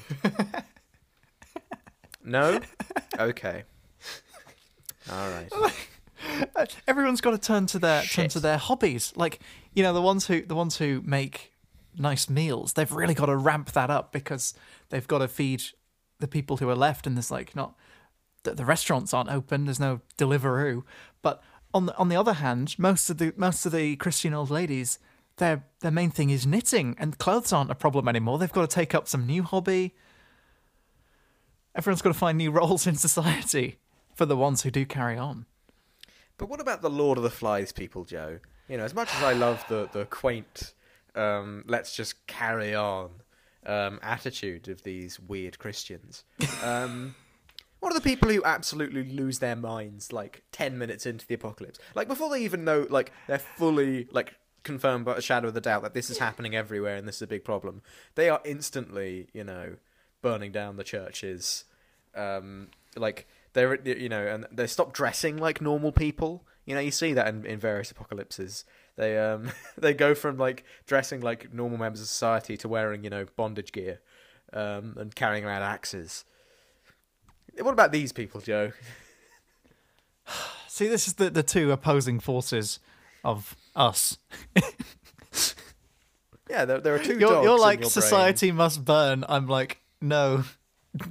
[2.24, 2.60] no?
[3.18, 3.64] Okay.
[5.10, 5.52] All right.
[6.88, 8.30] Everyone's got to turn to their turn Shit.
[8.32, 9.12] to their hobbies.
[9.16, 9.40] Like
[9.74, 11.52] you know, the ones who the ones who make
[11.96, 14.54] nice meals, they've really got to ramp that up because
[14.88, 15.62] they've got to feed
[16.20, 17.74] the people who are left, and there's like not
[18.44, 19.66] the, the restaurants aren't open.
[19.66, 20.82] There's no Deliveroo.
[21.22, 21.42] But
[21.74, 24.98] on the on the other hand, most of the most of the Christian old ladies,
[25.36, 28.38] their their main thing is knitting, and clothes aren't a problem anymore.
[28.38, 29.94] They've got to take up some new hobby.
[31.74, 33.78] Everyone's got to find new roles in society
[34.14, 35.46] for the ones who do carry on.
[36.38, 38.38] But what about the Lord of the Flies people, Joe?
[38.68, 40.72] You know, as much as I love the the quaint,
[41.16, 43.10] um, let's just carry on
[43.66, 46.24] um, attitude of these weird Christians.
[46.62, 47.16] Um,
[47.84, 51.78] what are the people who absolutely lose their minds like ten minutes into the apocalypse?
[51.94, 55.60] Like before they even know, like they're fully like confirmed by a shadow of the
[55.60, 57.82] doubt that this is happening everywhere and this is a big problem.
[58.14, 59.76] They are instantly, you know,
[60.22, 61.66] burning down the churches.
[62.14, 66.46] Um, like they're you know, and they stop dressing like normal people.
[66.64, 68.64] You know, you see that in, in various apocalypses.
[68.96, 73.10] They um they go from like dressing like normal members of society to wearing you
[73.10, 74.00] know bondage gear,
[74.54, 76.24] um, and carrying around axes.
[77.60, 78.72] What about these people, Joe?
[80.68, 82.80] See, this is the the two opposing forces
[83.24, 84.18] of us.
[86.50, 87.90] Yeah, there, there are 2 You're, you're like your brain.
[87.90, 89.24] society must burn.
[89.28, 90.44] I'm like no.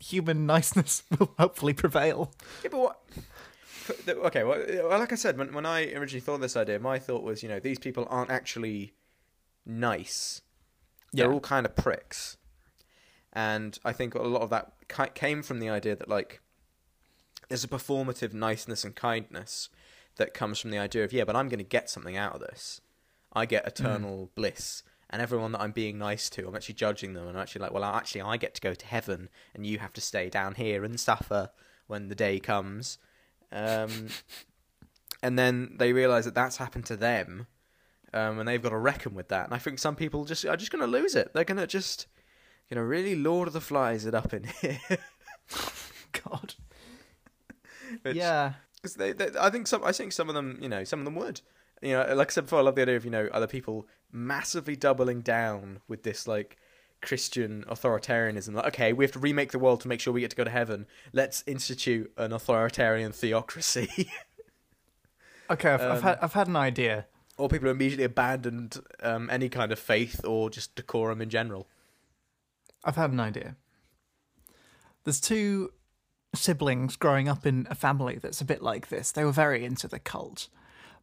[0.00, 2.32] Human niceness will hopefully prevail.
[2.64, 3.00] Yeah, but what?
[4.08, 7.22] Okay, well, like I said, when when I originally thought of this idea, my thought
[7.22, 8.92] was, you know, these people aren't actually
[9.64, 10.42] nice.
[11.12, 11.32] They're Yeah.
[11.32, 12.36] all kind of pricks,
[13.32, 16.40] and I think a lot of that came from the idea that like
[17.48, 19.68] there's a performative niceness and kindness
[20.16, 22.40] that comes from the idea of yeah, but I'm going to get something out of
[22.40, 22.80] this.
[23.32, 27.26] I get eternal bliss, and everyone that I'm being nice to, I'm actually judging them,
[27.26, 29.92] and I'm actually like, well, actually, I get to go to heaven, and you have
[29.94, 31.50] to stay down here and suffer
[31.86, 32.98] when the day comes.
[33.52, 34.08] Um,
[35.22, 37.46] and then they realise that that's happened to them,
[38.12, 39.46] um, and they've got to reckon with that.
[39.46, 41.32] And I think some people just are just going to lose it.
[41.32, 42.06] They're going to just,
[42.70, 44.78] you know, really Lord of the Flies it up in here.
[46.24, 46.54] God.
[48.02, 48.54] Which- yeah.
[48.82, 51.04] 'Cause they, they, I think some, I think some of them, you know, some of
[51.04, 51.40] them would.
[51.82, 53.86] You know, like I said before, I love the idea of you know other people
[54.12, 56.56] massively doubling down with this like
[57.02, 58.54] Christian authoritarianism.
[58.54, 60.44] Like, okay, we have to remake the world to make sure we get to go
[60.44, 60.86] to heaven.
[61.12, 64.08] Let's institute an authoritarian theocracy.
[65.50, 67.06] Okay, I've, I've Um, had I've had an idea.
[67.38, 71.66] or people immediately abandoned um, any kind of faith or just decorum in general.
[72.88, 73.54] I've had an idea.
[75.04, 75.72] There's two
[76.34, 79.12] siblings growing up in a family that's a bit like this.
[79.12, 80.48] They were very into the cult.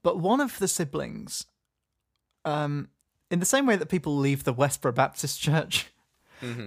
[0.01, 1.45] But one of the siblings,
[2.43, 2.89] um,
[3.29, 5.91] in the same way that people leave the Westboro Baptist Church,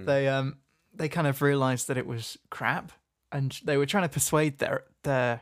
[0.05, 0.57] they um
[0.93, 2.91] they kind of realized that it was crap
[3.31, 5.41] and they were trying to persuade their their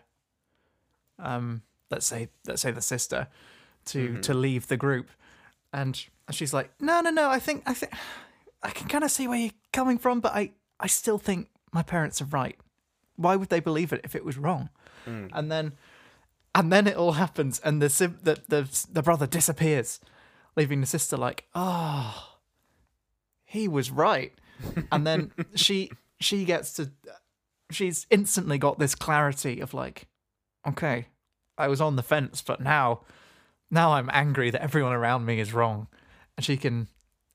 [1.18, 3.28] um let's say let's say the sister
[3.86, 5.10] to to leave the group
[5.72, 7.94] and she's like no no no i think i think
[8.64, 11.84] i can kind of see where you're coming from but i i still think my
[11.84, 12.58] parents are right.
[13.16, 14.70] Why would they believe it if it was wrong?
[15.06, 15.30] Mm.
[15.34, 15.74] And then
[16.56, 20.00] and then it all happens and the sim- the, the the brother disappears
[20.56, 22.38] leaving the sister like oh
[23.44, 24.34] he was right.
[24.92, 26.92] And then she she gets to
[27.70, 30.08] she's instantly got this clarity of like
[30.66, 31.08] okay
[31.58, 33.02] i was on the fence but now
[33.70, 35.88] now i'm angry that everyone around me is wrong.
[36.38, 36.88] And she can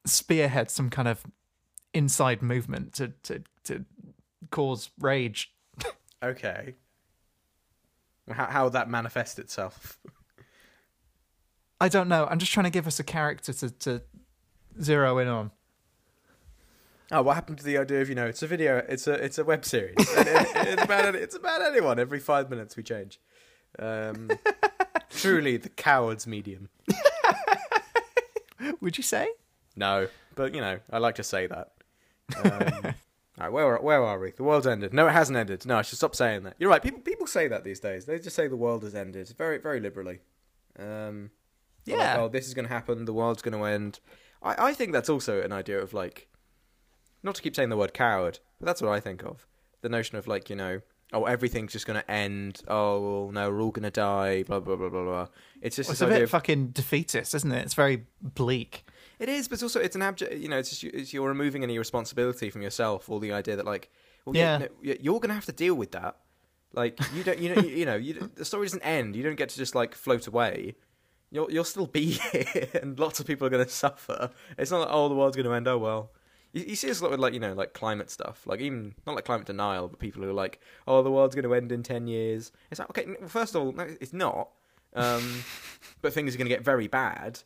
[0.05, 1.25] spearhead some kind of
[1.95, 3.85] inside movement to to to
[4.51, 5.53] cause rage
[6.23, 6.75] Okay.
[8.31, 9.99] How how would that manifest itself?
[11.81, 14.03] i don't know i'm just trying to give us a character to to
[14.81, 15.51] zero in on
[17.15, 19.37] Oh, what happened to the idea of you know it's a video, it's a it's
[19.37, 19.97] a web series.
[19.99, 21.99] It- it's about it's about anyone.
[21.99, 23.21] Every five minutes we change.
[23.79, 24.31] Um,
[25.11, 26.71] truly, the coward's medium.
[28.81, 29.29] would you say
[29.77, 31.73] No, but you know I like to say that.
[32.45, 32.95] Um,
[33.39, 34.31] all right, where are, where are we?
[34.31, 34.93] The world's ended.
[34.95, 35.65] No, it hasn't ended.
[35.67, 36.55] No, I should stop saying that.
[36.59, 36.83] You're right.
[36.83, 38.05] People people say that these days.
[38.05, 40.21] They just say the world has ended very very liberally.
[40.79, 41.31] Um,
[41.85, 42.21] they're like, Yeah.
[42.21, 43.05] oh, this is going to happen.
[43.05, 44.01] The world's going to end.
[44.43, 46.29] I I think that's also an idea of like,
[47.23, 49.47] not to keep saying the word coward, but that's what I think of.
[49.83, 50.81] The notion of like you know,
[51.13, 52.63] oh everything's just going to end.
[52.69, 54.43] Oh well, no, we're all going to die.
[54.45, 55.27] Blah blah blah blah blah.
[55.61, 58.85] It's just it's a bit of fucking defeatist isn't it it's very bleak
[59.23, 60.35] it is, but it's also it's an abject.
[60.35, 63.57] You know, it's just you- it's you're removing any responsibility from yourself, or the idea
[63.57, 63.91] that like,
[64.25, 64.59] well, yeah, Yeah.
[64.59, 66.17] no, y- you're gonna have to deal with that.
[66.75, 69.15] Like you don't, you know, you, you know, you, the story doesn't end.
[69.17, 70.75] You don't get to just like float away.
[71.31, 74.31] You'll you'll still be here, and lots of people are gonna suffer.
[74.59, 75.69] It's not like oh the world's gonna end.
[75.69, 76.11] Oh well.
[76.55, 78.95] You, you see this a lot with like you know like climate stuff, like even
[79.07, 81.83] not like climate denial, but people who are like, oh the world's gonna end in
[81.83, 82.53] ten years.
[82.71, 84.51] It's like okay, well, first of all, no, it's not.
[84.95, 85.43] Um,
[86.03, 87.41] but things are gonna get very bad.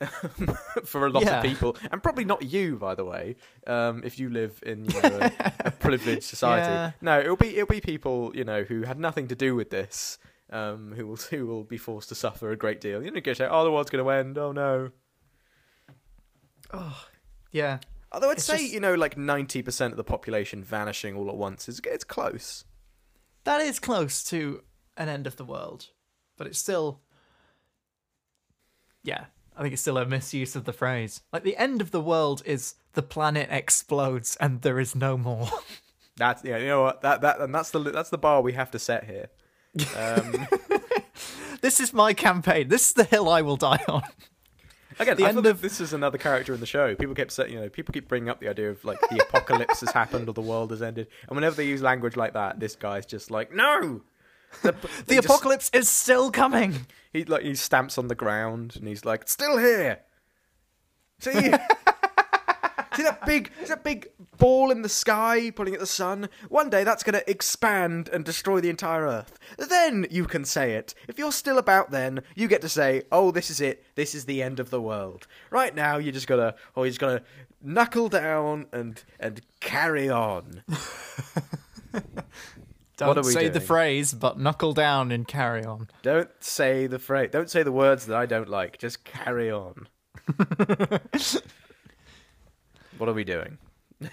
[0.84, 1.38] for a lot Yeah.
[1.38, 5.02] of people, and probably not you, by the way, um, if you live in you
[5.02, 6.70] know, a, a privileged society.
[6.70, 6.92] Yeah.
[7.00, 10.18] No, it'll be it'll be people you know who had nothing to do with this,
[10.50, 13.02] um, who will who will be forced to suffer a great deal.
[13.02, 14.90] You know, go say, "Oh, the world's going to end." Oh no.
[16.72, 17.04] Oh,
[17.50, 17.78] yeah.
[18.12, 21.28] Although I'd It's say just- you know, like ninety percent of the population vanishing all
[21.28, 22.64] at once is it's close.
[23.44, 24.62] That is close to
[24.96, 25.88] an end of the world,
[26.36, 27.00] but it's still.
[29.02, 29.26] Yeah,
[29.58, 31.20] I think it's still a misuse of the phrase.
[31.32, 35.48] Like, the end of the world is the planet explodes and there is no more.
[36.16, 38.72] That's yeah, you know what that that and that's the that's the bar we have
[38.72, 39.28] to set here.
[39.96, 40.48] Um,
[41.60, 42.66] this is my campaign.
[42.68, 44.02] This is the hill I will die on.
[44.98, 46.96] Again, The I end of- this is another character in the show.
[46.96, 49.78] People keep saying, you know, people keep bringing up the idea of like the apocalypse
[49.80, 52.74] has happened or the world has ended, and whenever they use language like that, this
[52.74, 54.00] guy's just like, no.
[54.62, 54.72] The,
[55.06, 56.86] The he just- apocalypse is still coming.
[57.12, 60.00] he like he stamps on the ground and he's like, still here.
[61.20, 61.32] See,
[62.94, 64.08] see that big, see that big
[64.38, 66.28] ball in the sky pulling at the sun.
[66.48, 69.36] One day that's going to expand and destroy the entire Earth.
[69.58, 70.94] Then you can say it.
[71.08, 73.84] If you're still about, then you get to say, "Oh, this is it.
[73.96, 77.00] This is the end of the world." Right now, you just gotta, or you just
[77.00, 77.22] gotta
[77.60, 80.62] knuckle down and and carry on.
[82.98, 85.88] Don't What are we say the phrase, but knuckle down and carry on.
[86.02, 87.30] Don't say the phrase.
[87.30, 88.76] Don't say the words that I don't like.
[88.78, 89.86] Just carry on.
[92.98, 93.58] what are we doing?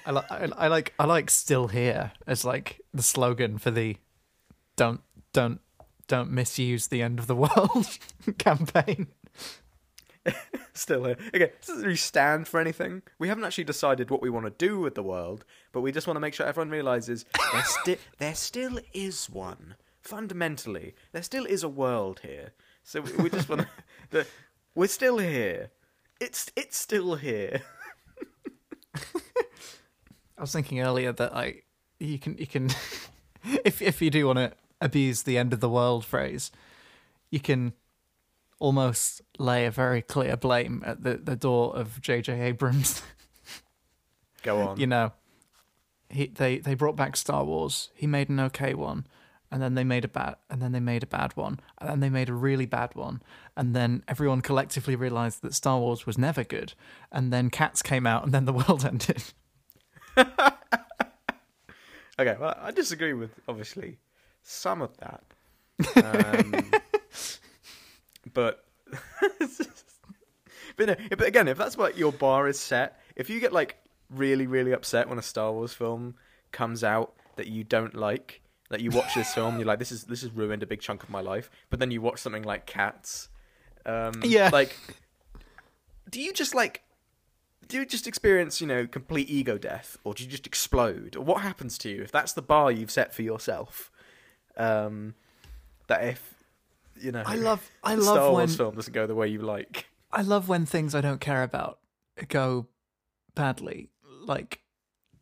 [0.06, 3.98] I, li- I, I like I like still here as like the slogan for the
[4.76, 5.02] don't
[5.34, 5.60] don't
[6.08, 7.88] don't misuse the end of the world
[8.38, 9.08] campaign.
[10.74, 11.18] Still here.
[11.28, 13.02] Okay, this doesn't really stand for anything.
[13.20, 16.08] We haven't actually decided what we want to do with the world, but we just
[16.08, 19.76] want to make sure everyone realizes there, sti- there still is one.
[20.02, 22.52] Fundamentally, there still is a world here.
[22.84, 23.68] So we, we just want
[24.12, 24.26] to.
[24.76, 25.72] We're still here.
[26.20, 27.62] It's it's still here.
[30.38, 31.66] I was thinking earlier that like
[32.00, 32.70] you can you can
[33.64, 36.52] if if you do want to abuse the end of the world phrase,
[37.32, 37.74] you can
[38.60, 42.40] almost lay a very clear blame at the, the door of J.J.
[42.42, 43.02] Abrams.
[44.44, 44.80] Go on.
[44.80, 45.12] you know,
[46.10, 47.90] he they they brought back Star Wars.
[47.94, 49.08] He made an okay one,
[49.52, 52.00] and then they made a bad, and then they made a bad one, and then
[52.00, 53.22] they made a really bad one,
[53.58, 56.74] and then everyone collectively realized that Star Wars was never good,
[57.12, 59.24] and then Cats came out, and then the world ended.
[62.18, 63.98] Okay, well, I disagree with obviously
[64.42, 65.22] some of that,
[65.98, 66.72] um,
[68.36, 68.64] but
[70.78, 73.78] but, no, but again, if that's what your bar is set, if you get like
[74.12, 76.14] really really upset when a Star Wars film
[76.52, 80.04] comes out that you don't like, that you watch this film, you're like, this is
[80.04, 82.68] this has ruined a big chunk of my life, but then you watch something like
[82.68, 83.30] Cats,
[83.88, 84.50] um, Yeah.
[84.54, 84.78] like,
[86.12, 86.84] do you just like
[87.68, 91.16] do you just experience, you know, complete ego death, or do you just explode?
[91.16, 93.92] Or what happens to you if that's the bar you've set for yourself?
[94.56, 95.16] Um,
[95.88, 96.35] that if
[97.00, 99.42] you know, I love I love Star when Wars film doesn't go the way you
[99.42, 99.88] like.
[100.12, 101.80] I love when things I don't care about
[102.28, 102.68] go
[103.36, 103.90] badly.
[104.22, 104.62] Like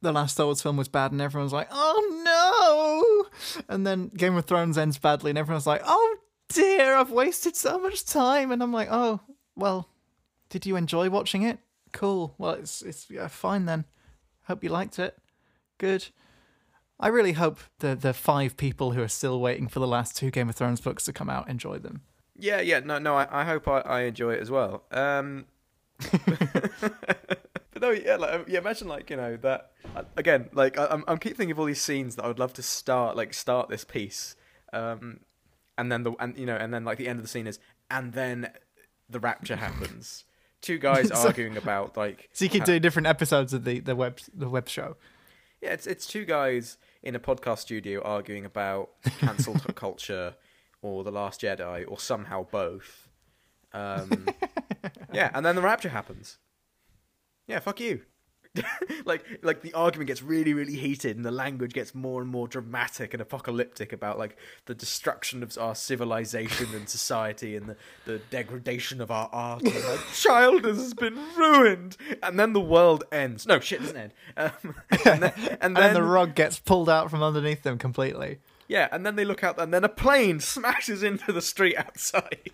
[0.01, 4.35] the last Star Wars film was bad, and everyone's like, "Oh no!" And then Game
[4.35, 6.17] of Thrones ends badly, and everyone's like, "Oh
[6.49, 9.21] dear, I've wasted so much time." And I'm like, "Oh
[9.55, 9.89] well,
[10.49, 11.59] did you enjoy watching it?
[11.91, 12.35] Cool.
[12.37, 13.85] Well, it's it's yeah, fine then.
[14.43, 15.17] Hope you liked it.
[15.77, 16.09] Good."
[16.99, 20.31] I really hope the the five people who are still waiting for the last two
[20.31, 22.01] Game of Thrones books to come out enjoy them.
[22.37, 24.83] Yeah, yeah, no, no, I, I hope I, I enjoy it as well.
[24.91, 25.45] Um,
[26.11, 30.49] but no, yeah, like, um, yeah, imagine like you know that uh, again.
[30.53, 32.63] Like I, I'm, I'm keep thinking of all these scenes that I would love to
[32.63, 34.35] start, like start this piece,
[34.71, 35.19] um,
[35.77, 37.59] and then the and you know, and then like the end of the scene is,
[37.89, 38.51] and then
[39.09, 40.25] the rapture happens.
[40.61, 43.79] Two guys So- arguing about like So you keep how- doing different episodes of the
[43.79, 44.95] the web the web show.
[45.63, 50.35] Yeah, it's it's two guys in a podcast studio arguing about cancel culture
[50.81, 53.07] or the Last Jedi or somehow both.
[53.71, 54.27] Um,
[55.13, 56.37] yeah, and then the rapture happens.
[57.47, 58.01] Yeah, fuck you.
[59.05, 62.47] like like the argument gets really really heated and the language gets more and more
[62.47, 67.75] dramatic and apocalyptic about like the destruction of our civilization and society and the,
[68.05, 69.63] the degradation of our art.
[69.63, 71.97] And like childhood has been ruined.
[72.21, 73.47] And then the world ends.
[73.47, 74.13] No shit doesn't end.
[74.37, 74.51] Um,
[75.05, 78.39] and then, and And then then the rug gets pulled out from underneath them completely.
[78.67, 82.51] yeah and then they look out and then a plane smashes into the street outside.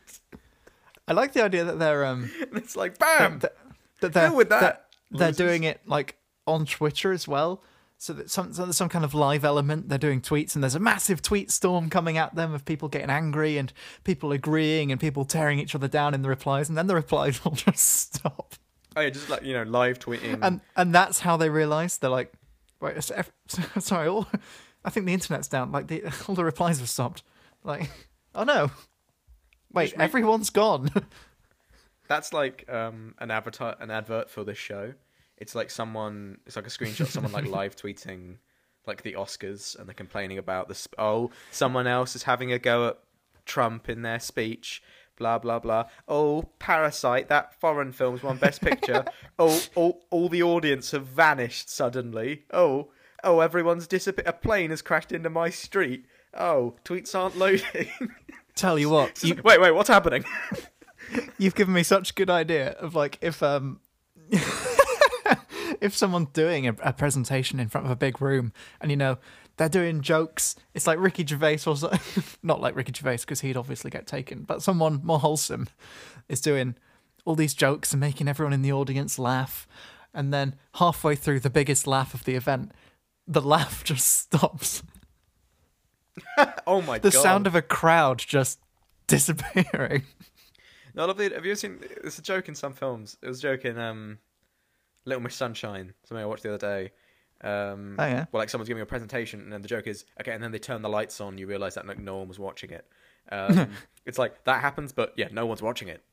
[1.07, 3.39] I like the idea that they're um it's like bam!
[3.39, 3.57] that,
[3.99, 7.64] that they're Deal with that, that they're doing it like on Twitter as well.
[7.97, 9.89] so that some so there's some kind of live element.
[9.89, 13.10] They're doing tweets, and there's a massive tweet storm coming at them of people getting
[13.10, 13.72] angry and
[14.03, 17.43] people agreeing and people tearing each other down in the replies, and then the replies
[17.45, 18.55] will just stop.
[18.95, 20.39] Oh yeah, just like you know, live tweeting.
[20.41, 22.34] And and that's how they realize they're like,
[22.82, 22.95] wait,
[23.80, 24.28] sorry, all,
[24.84, 25.72] I think the internet's down.
[25.72, 27.24] Like the all the replies have stopped.
[27.64, 27.89] Like,
[28.34, 28.72] oh no,
[29.74, 30.89] wait, everyone's gone.
[32.10, 34.93] That's like um, an avatar, an advert for this show.
[35.38, 36.39] It's like someone.
[36.47, 37.01] It's like a screenshot.
[37.01, 38.38] of someone like live tweeting,
[38.88, 40.88] like the Oscars, and they're complaining about this.
[40.97, 42.97] Oh, someone else is having a go at
[43.45, 44.82] Trump in their speech.
[45.18, 45.86] Blah blah blah.
[46.07, 49.05] Oh, Parasite, that foreign film's won Best Picture.
[49.39, 52.45] oh, all, all the audience have vanished suddenly.
[52.51, 52.89] Oh,
[53.24, 54.28] oh, everyone's disappeared.
[54.28, 56.05] A plane has crashed into my street.
[56.34, 57.89] Oh, tweets aren't loading.
[58.55, 60.26] Tell you what, you, wait, wait, what's happening?
[61.38, 63.80] You've given me such a good idea of like if um
[65.82, 69.18] if someone's doing a, a presentation in front of a big room and you know
[69.57, 71.91] they're doing jokes it's like ricky gervais or so,
[72.43, 75.68] not like ricky gervais because he'd obviously get taken but someone more wholesome
[76.28, 76.76] is doing
[77.26, 79.68] all these jokes and making everyone in the audience laugh.
[80.14, 82.72] And then halfway through the biggest laugh of the event
[83.28, 84.82] the laugh just stops.
[86.66, 87.12] Oh my the god!
[87.12, 88.60] The sound of a crowd just
[89.05, 90.03] disappearing
[91.00, 91.30] No, I love the.
[91.30, 91.80] Have you ever seen?
[92.04, 93.16] It's a joke in some films.
[93.22, 94.18] It was a joke in um,
[95.06, 95.93] Little Miss Sunshine.
[96.04, 96.91] Something I watched the other day.
[97.41, 98.26] Um, Oh, yeah?
[98.34, 100.60] Well, like someone's giving a presentation, and then the joke is okay, and then they
[100.60, 101.38] turn the lights on.
[101.38, 102.86] You realize that like no one was watching it.
[103.32, 103.70] Um,
[104.06, 106.04] it's like that happens, but yeah, no one's watching it.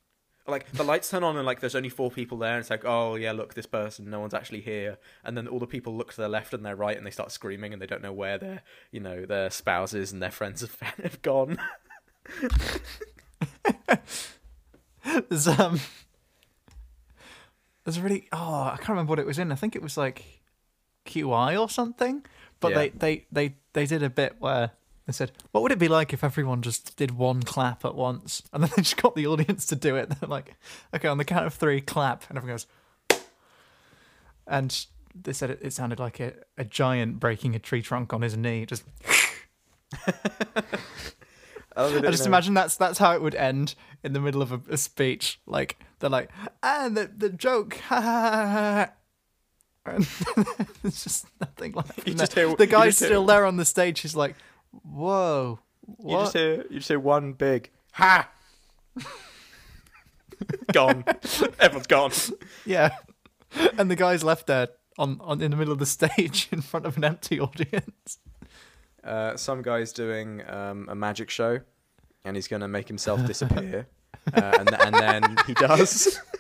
[0.47, 2.85] Like the lights turn on, and like there's only four people there, and it's like,
[2.85, 4.99] oh yeah, look, this person, no one's actually here.
[5.25, 7.33] And then all the people look to their left and their right, and they start
[7.33, 8.63] screaming, and they don't know where their,
[8.93, 11.59] you know, their spouses and their friends have, have gone.
[15.29, 15.81] There's um
[17.85, 19.53] There's a really oh, I can't remember what it was in.
[19.53, 20.25] I think it was like
[21.07, 22.25] QI or something.
[22.59, 22.79] But Yeah.
[22.79, 24.71] they, they, they, they did a bit where
[25.07, 28.43] they said, What would it be like if everyone just did one clap at once?
[28.53, 30.09] And then they just got the audience to do it.
[30.21, 30.55] They're like,
[30.95, 32.67] Okay, on the count of three, clap and everyone goes
[34.49, 34.87] and
[35.21, 38.37] they said it, it sounded like a, a giant breaking a tree trunk on his
[38.37, 38.65] knee.
[38.65, 38.85] Just
[41.77, 43.75] I just imagine that's that's how it would end
[44.07, 45.41] in the middle of a, a speech.
[45.47, 46.31] Like they're like,
[46.63, 48.51] and the the joke, ha ha ha.
[49.85, 49.93] ha.
[49.93, 50.09] And
[50.85, 53.65] it's just nothing like You just hear- the guy's just hear- still there on the
[53.65, 54.01] stage.
[54.01, 54.35] He's like,
[54.83, 56.11] whoa, what?
[56.13, 58.29] You just hear you just hear one big ha.
[60.73, 61.05] gone.
[61.61, 62.13] Everyone's gone.
[62.65, 62.97] yeah,
[63.79, 66.87] and the guy's left there on, on in the middle of the stage in front
[66.87, 68.19] of an empty audience.
[69.05, 71.61] Uh, some guy's doing um, a magic show,
[72.25, 73.87] and he's going to make himself disappear,
[74.35, 76.19] uh, and and then he does.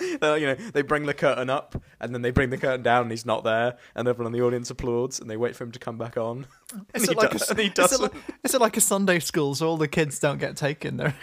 [0.00, 3.10] You know, they bring the curtain up, and then they bring the curtain down, and
[3.10, 5.78] he's not there, and everyone in the audience applauds, and they wait for him to
[5.78, 6.46] come back on.
[6.72, 8.12] And Is he it like do- a, and he is it like,
[8.44, 10.96] is it like a Sunday school so all the kids don't get taken?
[10.96, 11.14] They're,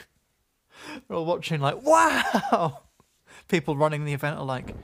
[1.07, 2.82] they're all watching like, wow.
[3.47, 4.76] People running the event are like,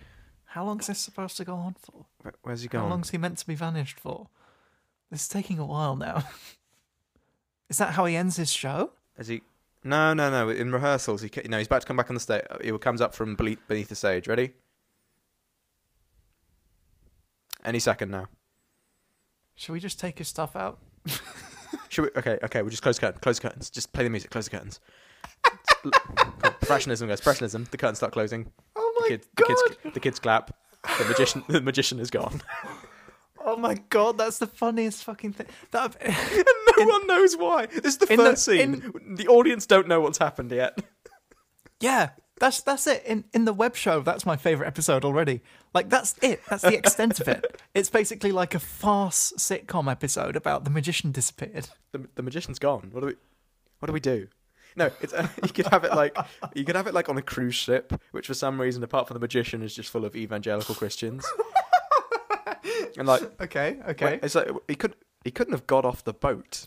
[0.46, 2.06] how long is this supposed to go on for?
[2.22, 2.86] Where- Where's he going?
[2.86, 4.30] How long's he meant to be vanished for?
[5.10, 6.24] This is taking a while now.
[7.70, 8.92] is that how he ends his show?
[9.18, 9.42] Is he?
[9.84, 10.50] No, no, no.
[10.50, 12.44] In rehearsals, he ca- no, he's about to come back on the stage.
[12.64, 14.28] He comes up from beneath beneath the stage.
[14.28, 14.52] Ready?
[17.64, 18.28] Any second now.
[19.56, 20.80] Should we just take his stuff out?
[21.90, 22.10] Should we?
[22.20, 22.62] Okay, okay.
[22.62, 23.20] We'll just close the curtain.
[23.22, 23.70] Close the curtains.
[23.70, 24.32] Just play the music.
[24.32, 24.80] Close the curtains.
[25.84, 25.92] Cool.
[26.60, 27.22] Professionalism, guys.
[27.22, 27.68] Professionalism.
[27.70, 28.52] The curtains start closing.
[28.76, 29.58] Oh The my kids, the god!
[29.82, 30.56] kids, the kids clap.
[30.98, 32.42] The magician, the magician is gone.
[33.46, 35.48] Oh my god, that's the funniest fucking thing.
[35.72, 35.96] That
[36.78, 37.66] no one knows why.
[37.68, 38.94] This is the in the- first scene.
[39.16, 40.80] The audience don't know what's happened yet.
[41.80, 43.04] Yeah, that's that's it.
[43.06, 45.42] In in the web show, that's my favorite episode already.
[45.74, 46.42] Like that's it.
[46.50, 47.62] That's the extent of it.
[47.74, 51.70] It's basically like a farce sitcom episode about the magician disappeared.
[51.94, 52.90] The, the magician's gone.
[52.92, 53.16] What do we?
[53.80, 54.28] What do we do?
[54.76, 56.16] No, it's uh, you could have it like
[56.54, 59.16] you could have it like on a cruise ship, which for some reason, apart from
[59.16, 61.26] the magician, is just full of evangelical Christians.
[62.98, 66.66] And like, Okay, okay, it's like he could he couldn't have got off the boat.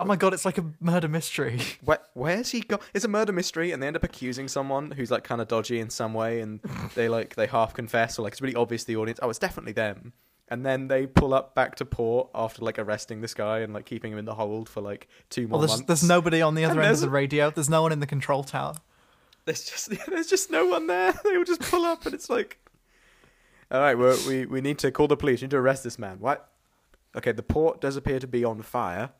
[0.00, 1.60] Oh my god, it's like a murder mystery.
[1.84, 2.82] Where, where's he got?
[2.94, 5.80] It's a murder mystery, and they end up accusing someone who's like kind of dodgy
[5.80, 6.60] in some way, and
[6.94, 9.18] they like they half confess, or like it's really obvious to the audience.
[9.22, 10.12] Oh, it's definitely them.
[10.50, 13.84] And then they pull up back to port after like arresting this guy and like
[13.84, 15.86] keeping him in the hold for like two more Well, there's months.
[15.88, 17.50] there's nobody on the other And end of the radio.
[17.50, 18.74] There's no one in the control tower.
[19.44, 21.12] There's just there's just no one there.
[21.24, 22.58] They will just pull up, and it's like,
[23.70, 25.40] all right, we're, we we need to call the police.
[25.40, 26.18] We need to arrest this man.
[26.20, 26.50] What?
[27.16, 29.10] Okay, the port does appear to be on fire.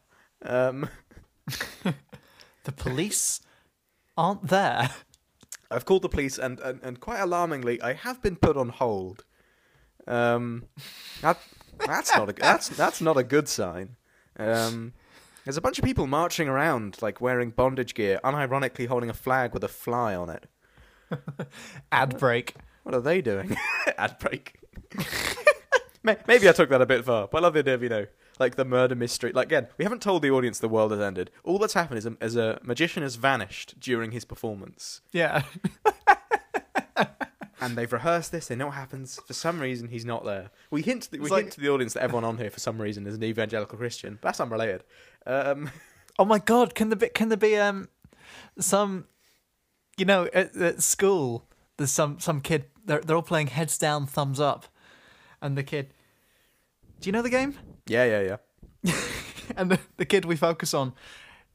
[0.43, 0.89] Um,
[2.69, 3.41] The police
[4.15, 4.91] aren't there.
[5.71, 9.25] I've called the police, and, and and quite alarmingly, I have been put on hold.
[10.07, 10.65] Um,
[11.23, 11.39] that,
[11.87, 13.97] that's not a that's that's not a good sign.
[14.39, 14.93] Um,
[15.45, 19.55] there's a bunch of people marching around, like wearing bondage gear, unironically holding a flag
[19.55, 20.45] with a fly on it.
[21.91, 22.55] Ad break.
[22.89, 23.55] What are they doing?
[23.99, 24.55] Ad break.
[26.03, 28.07] Maybe I took that a bit far, but I love the idea of, you know,
[28.39, 29.31] like the murder mystery.
[29.31, 31.31] Like, again, we haven't told the audience the world has ended.
[31.45, 35.03] All that's happened is a, is a magician has vanished during his performance.
[35.13, 35.43] Yeah.
[37.61, 39.19] And they've rehearsed this, they know what happens.
[39.27, 40.51] For some reason, he's not there.
[40.71, 43.05] We hint, we hint like- to the audience that everyone on here, for some reason,
[43.05, 44.21] is an evangelical Christian.
[44.23, 44.85] That's unrelated.
[45.27, 45.71] Um,
[46.21, 47.89] Oh my god, can there be can there be um
[48.61, 49.07] some
[49.97, 51.45] you know, at, at school
[51.79, 54.67] there's some some kid they're they're all playing heads down, thumbs up.
[55.41, 55.95] And the kid
[57.01, 57.55] Do you know the game?
[57.87, 58.37] yeah, yeah,
[58.85, 58.93] yeah.
[59.57, 60.93] and the, the kid we focus on,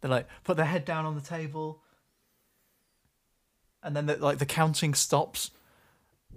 [0.01, 1.81] they like put their head down on the table,
[3.81, 5.51] and then the, like the counting stops,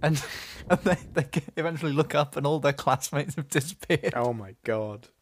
[0.01, 0.21] and,
[0.69, 1.25] and they they
[1.55, 4.13] eventually look up, and all their classmates have disappeared.
[4.15, 5.07] Oh my god.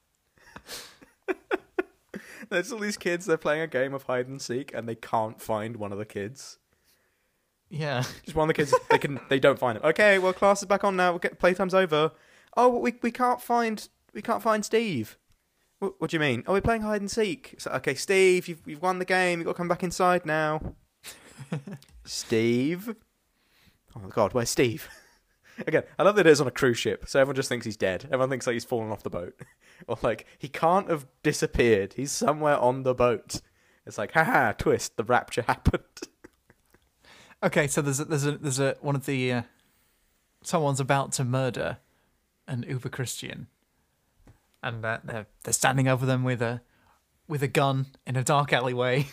[2.49, 5.41] There's all these kids, they're playing a game of hide and seek, and they can't
[5.41, 6.59] find one of the kids.
[7.70, 9.84] Yeah, Just one of the kids, they can, they don't find him.
[9.84, 11.11] Okay, well, class is back on now.
[11.11, 12.11] We'll get playtime's over.
[12.55, 15.18] Oh, we we can't find we can't find Steve.
[15.80, 16.43] What, what do you mean?
[16.47, 17.55] Oh, we're playing hide and seek.
[17.57, 19.39] So, okay, Steve, you've you've won the game.
[19.39, 20.76] You've got to come back inside now.
[22.05, 22.95] Steve.
[23.95, 24.88] Oh my God, where's Steve?
[25.68, 27.78] Again, I love that it is on a cruise ship, so everyone just thinks he's
[27.78, 28.05] dead.
[28.05, 29.39] Everyone thinks like he's fallen off the boat,
[29.88, 31.93] or like he can't have disappeared.
[31.93, 33.41] He's somewhere on the boat.
[33.86, 34.97] It's like, haha, twist.
[34.97, 35.84] The rapture happened.
[37.43, 39.41] Okay, so there's a, there's a there's a one of the uh,
[40.43, 41.77] someone's about to murder
[42.47, 43.47] an uber Christian,
[44.63, 46.61] and uh, they're they're standing over them with a
[47.27, 49.07] with a gun in a dark alleyway,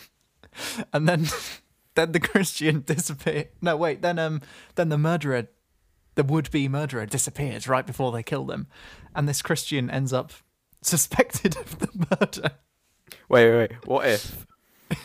[0.93, 1.27] and then
[1.95, 3.47] then the Christian disappears.
[3.61, 4.41] No, wait, then um
[4.77, 5.49] then the murderer,
[6.15, 8.67] the would be murderer disappears right before they kill them,
[9.15, 10.33] and this Christian ends up
[10.81, 12.57] suspected of the murder.
[13.29, 13.87] Wait, wait, wait.
[13.87, 14.47] What if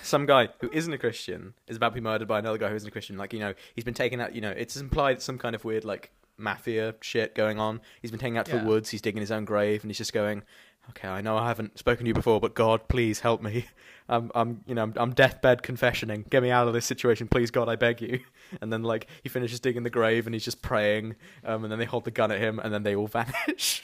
[0.04, 2.76] some guy who isn't a Christian is about to be murdered by another guy who
[2.76, 3.18] isn't a Christian?
[3.18, 5.86] Like, you know, he's been taken out, you know, it's implied some kind of weird,
[5.86, 7.82] like, mafia shit going on.
[8.02, 8.60] He's been taken out to Yeah.
[8.64, 10.44] the woods, he's digging his own grave, and he's just going,
[10.92, 13.66] okay, I know I haven't spoken to you before, but God, please help me.
[14.10, 16.30] I'm, I'm, you know, I'm, I'm deathbed confessioning.
[16.30, 18.20] Get me out of this situation, please, God, I beg you.
[18.62, 21.80] And then, like, he finishes digging the grave, and he's just praying, um, and then
[21.80, 23.84] they hold the gun at him, and then they all vanish.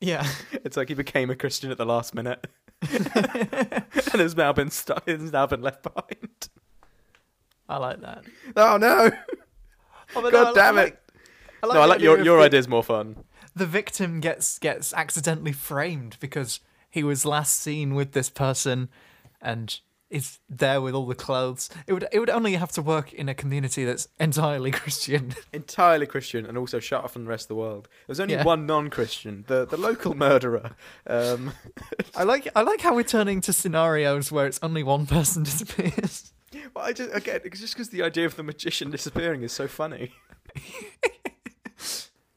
[0.00, 0.26] Yeah,
[0.64, 2.48] It's like he became a Christian at the last minute,
[2.92, 6.48] and has now been stu- has now been left behind.
[7.68, 8.24] I like that.
[8.56, 9.10] Oh no!
[10.16, 10.98] Oh, God no, I damn like- it!
[11.62, 13.24] I like no, I like your your the- idea's more fun.
[13.54, 16.60] the victim gets gets accidentally framed because
[16.90, 18.88] he was last seen with this person
[19.40, 19.80] and
[20.12, 21.70] is there with all the clothes.
[21.86, 25.34] It would it would only have to work in a community that's entirely Christian.
[25.52, 27.88] Entirely Christian, and also shut off from the rest of the world.
[28.06, 28.44] There's only Yeah.
[28.44, 30.72] one non-Christian, the the local murderer.
[31.06, 31.52] Um,
[32.14, 36.32] I like I like how we're turning to scenarios where it's only one person disappears.
[36.74, 39.66] well, I just again, it's just because the idea of the magician disappearing is so
[39.66, 40.12] funny.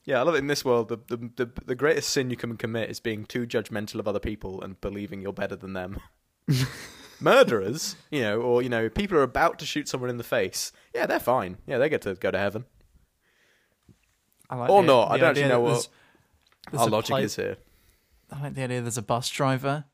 [0.05, 0.39] yeah, I love it.
[0.39, 3.45] In this world, the, the the the greatest sin you can commit is being too
[3.45, 5.99] judgmental of other people and believing you're better than them.
[7.19, 10.71] Murderers, you know, or you know, people are about to shoot someone in the face.
[10.93, 11.57] Yeah, they're fine.
[11.65, 12.65] Yeah, they get to go to heaven.
[14.49, 15.11] I like Or the- not.
[15.11, 15.89] I don't actually know what there's-
[16.71, 17.57] there's our logic is here.
[18.31, 19.85] I like the idea there's a bus driver,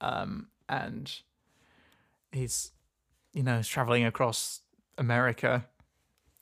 [0.00, 1.14] um, and
[2.32, 2.72] he's,
[3.32, 4.62] you know, he's traveling across
[4.98, 5.68] America,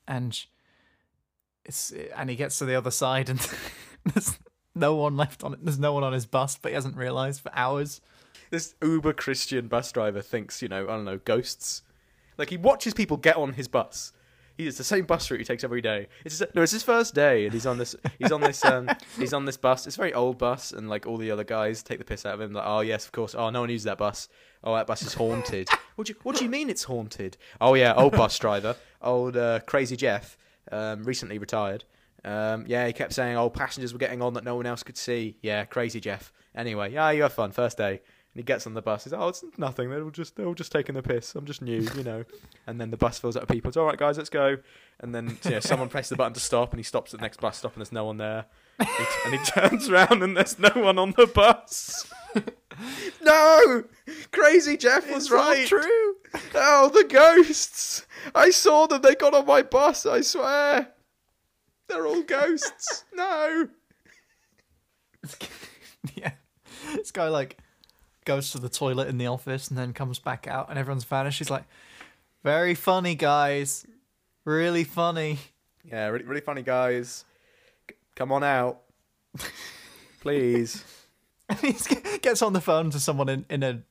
[0.06, 0.44] and
[1.64, 3.40] it's and he gets to the other side, and
[4.04, 4.38] there's
[4.74, 5.64] no one left on it.
[5.64, 8.00] There's no one on his bus, but he hasn't realized for hours.
[8.50, 11.82] This uber Christian bus driver thinks, you know, I don't know, ghosts.
[12.36, 14.12] Like he watches people get on his bus.
[14.56, 16.08] He it's the same bus route he takes every day.
[16.24, 17.94] It's his, no, it's his first day, and he's on this.
[18.18, 18.64] He's on this.
[18.64, 18.88] Um,
[19.18, 19.86] he's on this bus.
[19.86, 22.34] It's a very old bus, and like all the other guys take the piss out
[22.34, 22.52] of him.
[22.52, 23.34] Like, oh yes, of course.
[23.34, 24.28] Oh, no one uses that bus.
[24.64, 25.68] Oh, that bus is haunted.
[25.94, 27.36] what do you What do you mean it's haunted?
[27.60, 30.36] Oh yeah, old bus driver, old uh, crazy Jeff,
[30.72, 31.84] um, recently retired.
[32.24, 34.96] Um, yeah, he kept saying, "Oh, passengers were getting on that no one else could
[34.96, 36.32] see." Yeah, crazy Jeff.
[36.54, 37.52] Anyway, yeah, you have fun.
[37.52, 38.02] First day.
[38.32, 39.02] And he gets on the bus.
[39.04, 39.90] He's like, "Oh, it's nothing.
[39.90, 41.34] They're all just they're all just taking the piss.
[41.34, 42.24] I'm just new, you know."
[42.66, 43.68] And then the bus fills up with people.
[43.70, 44.58] It's all right, guys, let's go.
[45.00, 47.24] And then you know, someone presses the button to stop, and he stops at the
[47.24, 48.44] next bus stop, and there's no one there.
[48.78, 48.86] He-
[49.26, 52.08] and he turns around, and there's no one on the bus.
[53.22, 53.84] no,
[54.32, 55.66] crazy Jeff was It's all right.
[55.66, 56.14] true.
[56.54, 58.06] Oh, the ghosts!
[58.34, 59.02] I saw them.
[59.02, 60.06] They got on my bus.
[60.06, 60.88] I swear.
[61.88, 63.04] They're all ghosts.
[63.12, 63.68] no.
[66.14, 66.32] yeah,
[66.94, 67.58] this guy like
[68.30, 71.38] goes to the toilet in the office and then comes back out, and everyone's vanished.
[71.40, 71.64] He's like,
[72.44, 73.84] "Very funny, guys.
[74.44, 75.38] Really funny."
[75.84, 77.24] Yeah, really, really funny guys.
[77.88, 78.82] C- come on out,
[80.20, 80.84] please.
[81.48, 81.72] And he
[82.18, 83.82] gets on the phone to someone in, in a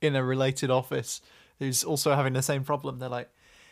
[0.00, 1.20] in a related office
[1.58, 3.00] who's also having the same problem.
[3.00, 3.28] They're like,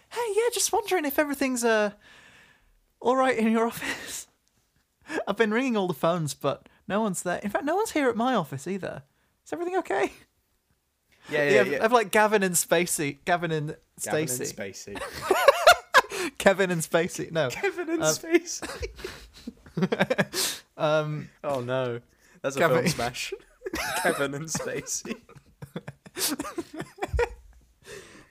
[0.08, 1.92] "Hey, yeah, just wondering if everything's uh
[3.00, 4.26] all right in your office.
[5.28, 7.38] I've been ringing all the phones, but no one's there.
[7.38, 9.04] In fact, no one's here at my office either.
[9.48, 10.12] Is everything okay?"
[11.30, 11.84] Yeah, Yeah, yeah, I've, yeah.
[11.84, 15.00] I've like Gavin and Spacey, Gavin and Gavin and Spacey.
[16.38, 17.32] Kevin and Spacey.
[17.32, 18.88] No, Kevin and Um, Spacey.
[20.76, 22.00] um, Oh no,
[22.42, 23.32] that's a Gavin- film smash.
[24.02, 25.16] Kevin and Spacey.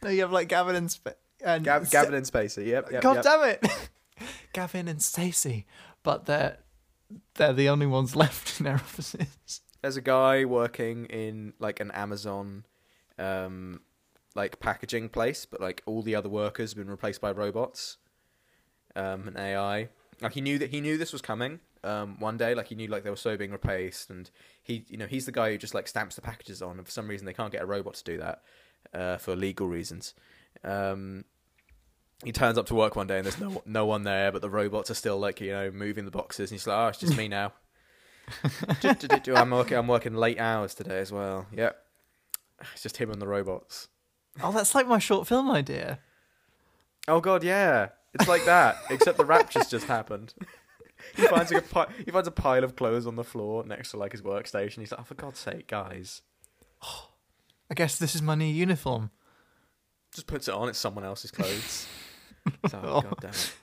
[0.03, 2.65] no, you have like Gavin and Sp- and Gav- Gavin and Spacey.
[2.67, 2.91] Yep.
[2.91, 3.23] yep God yep.
[3.23, 3.89] damn it,
[4.53, 5.65] Gavin and Stacey.
[6.03, 6.57] But they're
[7.35, 9.61] they're the only ones left in their offices.
[9.81, 12.65] There's a guy working in like an Amazon,
[13.17, 13.81] um,
[14.35, 17.97] like packaging place, but like all the other workers have been replaced by robots,
[18.95, 19.89] um, and AI.
[20.21, 21.59] Like he knew that he knew this was coming.
[21.83, 24.29] Um, one day, like he knew like they were so being replaced, and
[24.63, 26.91] he, you know, he's the guy who just like stamps the packages on, and for
[26.91, 28.41] some reason they can't get a robot to do that,
[28.93, 30.13] uh, for legal reasons.
[30.63, 31.23] Um,
[32.23, 34.49] he turns up to work one day and there's no no one there, but the
[34.49, 37.15] robots are still like you know moving the boxes, and he's like, oh, it's just
[37.15, 37.53] me now.
[39.35, 39.77] I'm working.
[39.77, 41.47] I'm working late hours today as well.
[41.53, 41.77] Yep.
[42.73, 43.87] It's just him and the robots.
[44.41, 45.99] Oh, that's like my short film idea.
[47.07, 47.89] Oh god, yeah.
[48.13, 50.33] It's like that, except the rapture's just happened.
[51.15, 53.91] he finds like a pi- he finds a pile of clothes on the floor next
[53.91, 54.79] to like his workstation.
[54.79, 56.21] He's like, oh, for God's sake, guys,
[56.83, 59.11] I guess this is my new uniform.
[60.13, 60.69] just puts it on.
[60.69, 61.87] It's someone else's clothes.
[62.63, 63.53] It's like, oh, god damn it.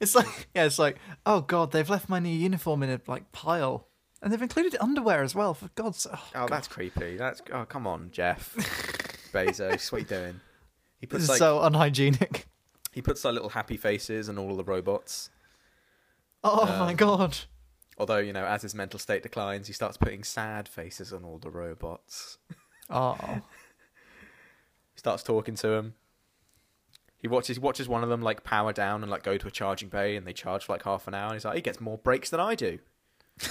[0.00, 0.96] It's like yeah, it's like
[1.26, 3.86] oh god, they've left my new uniform in a like pile,
[4.22, 5.54] and they've included underwear as well.
[5.54, 7.16] For God's oh, Oh, that's creepy.
[7.16, 8.54] That's oh, come on, Jeff
[9.32, 9.90] Bezos.
[9.92, 10.40] What are you doing?
[10.98, 12.46] He this puts is like so unhygienic.
[12.92, 15.30] he puts like little happy faces on all of the robots.
[16.44, 17.36] Oh my Um, god.
[17.98, 21.38] Although you know, as his mental state declines, he starts putting sad faces on all
[21.38, 22.38] the robots.
[22.92, 23.16] Oh,
[24.94, 25.94] He starts talking to him.
[27.18, 29.50] He watches he watches one of them like power down and like go to a
[29.50, 31.26] charging bay, and they charge for like half an hour.
[31.26, 32.80] And he's like, he gets more breaks than I do.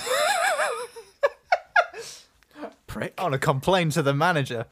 [2.90, 3.14] Prick.
[3.18, 4.66] I want to complain to the manager.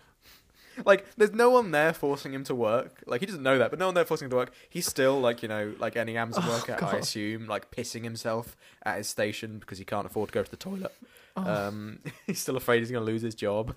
[0.85, 3.03] Like, there's no one there forcing him to work.
[3.07, 4.51] Like, he doesn't know that, but no one there forcing him to work.
[4.69, 8.55] He's still like, you know, like any Amazon Oh, worker, I assume, like pissing himself
[8.83, 10.93] at his station because he can't afford to go to the toilet.
[11.35, 11.43] Oh.
[11.67, 13.75] Um, he's still afraid he's going to lose his job.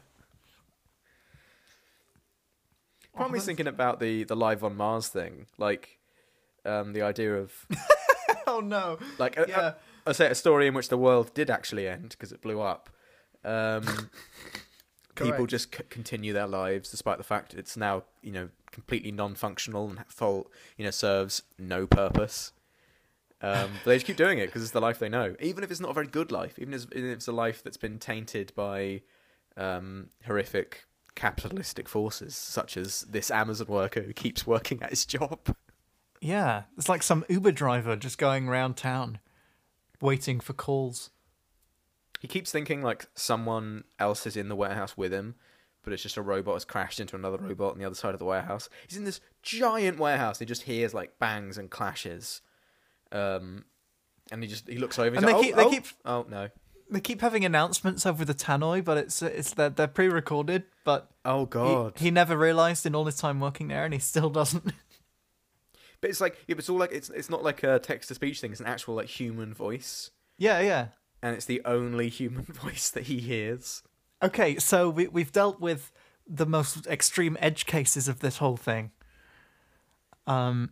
[3.15, 5.99] Part of me's thinking about the the live on Mars thing, like
[6.65, 7.53] um, the idea of
[8.47, 8.99] Oh no.
[9.19, 9.61] like a, Yeah.
[10.07, 12.61] a, I say a story in which the world did actually end because it blew
[12.61, 12.89] up.
[13.45, 14.11] Um,
[15.15, 19.89] people just c- continue their lives despite the fact it's now you know completely non-functional
[19.91, 22.53] and full you know serves no purpose.
[23.43, 25.71] Um, but they just keep doing it because it's the life they know, even if
[25.71, 28.53] it's not a very good life, even if if it's a life that's been tainted
[28.55, 29.03] by
[29.57, 30.85] um, horrific
[31.15, 35.57] capitalistic forces, such as this Amazon worker who keeps working at his job.
[36.21, 39.21] Yeah, it's like some Uber driver just going around town,
[40.03, 41.11] waiting for calls.
[42.21, 45.35] He keeps thinking like someone else is in the warehouse with him,
[45.83, 48.19] but it's just a robot has crashed into another robot on the other side of
[48.19, 48.69] the warehouse.
[48.87, 50.39] He's in this giant warehouse.
[50.39, 52.43] He just hears like bangs and clashes,
[53.11, 53.65] um,
[54.31, 55.17] and he just he looks over.
[55.17, 56.49] And they like, keep- oh, they oh, keep- Oh no!
[56.91, 60.65] They keep having announcements over the tannoy, but it's it's they're, they're pre-recorded.
[60.85, 61.95] But Oh god!
[61.99, 64.73] he never realised in all his time working there, and he still doesn't.
[66.01, 68.41] But it's like yeah, it's all like it's it's not like a text to speech
[68.41, 68.53] thing.
[68.53, 70.87] It's an actual like human voice, yeah, yeah.
[71.23, 73.83] And it's the only human voice that he hears.
[74.23, 75.93] Okay, so we we've dealt with
[76.27, 78.91] the most extreme edge cases of this whole thing.
[80.27, 80.71] Um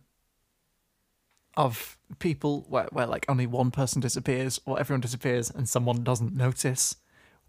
[1.57, 6.33] of people where, where like only one person disappears or everyone disappears and someone doesn't
[6.33, 6.95] notice.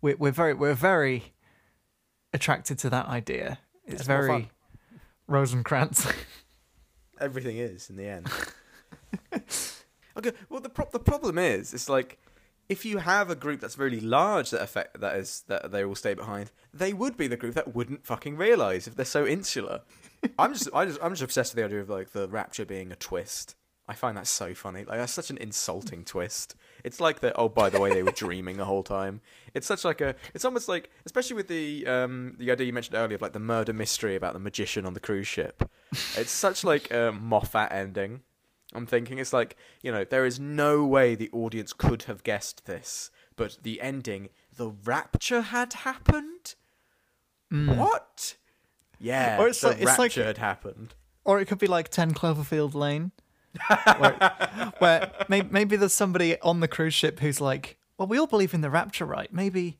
[0.00, 1.34] We're we're very we're very
[2.32, 3.58] attracted to that idea.
[3.84, 4.50] It's, It's very
[5.28, 6.12] Rosencrantz.
[7.20, 8.26] Everything is in the end.
[10.16, 10.32] okay.
[10.48, 12.18] Well, the pro- the problem is, it's like
[12.70, 15.96] if you have a group that's really large that affect that is that they all
[15.96, 19.80] stay behind, they would be the group that wouldn't fucking realize if they're so insular.
[20.38, 22.92] I'm just I just I'm just obsessed with the idea of like the rapture being
[22.92, 23.56] a twist.
[23.88, 24.84] I find that so funny.
[24.84, 26.54] Like that's such an insulting twist.
[26.84, 27.32] It's like that.
[27.34, 29.20] Oh, by the way, they were dreaming the whole time.
[29.52, 30.14] It's such like a.
[30.32, 33.40] It's almost like, especially with the um the idea you mentioned earlier of like the
[33.40, 35.68] murder mystery about the magician on the cruise ship.
[36.16, 38.20] It's such like a Moffat ending.
[38.74, 42.66] I'm thinking it's like you know there is no way the audience could have guessed
[42.66, 46.54] this, but the ending, the rapture had happened.
[47.50, 47.76] Hmm.
[47.76, 48.36] What?
[48.98, 50.94] Yeah, Or it's the like- it's like- rapture had happened.
[51.24, 53.12] or it could be like 10 Cloverfield Lane
[53.98, 58.26] where, where may, maybe there's somebody on the cruise ship who's like, well, we all
[58.26, 59.32] believe in the rapture, right?
[59.32, 59.78] Maybe,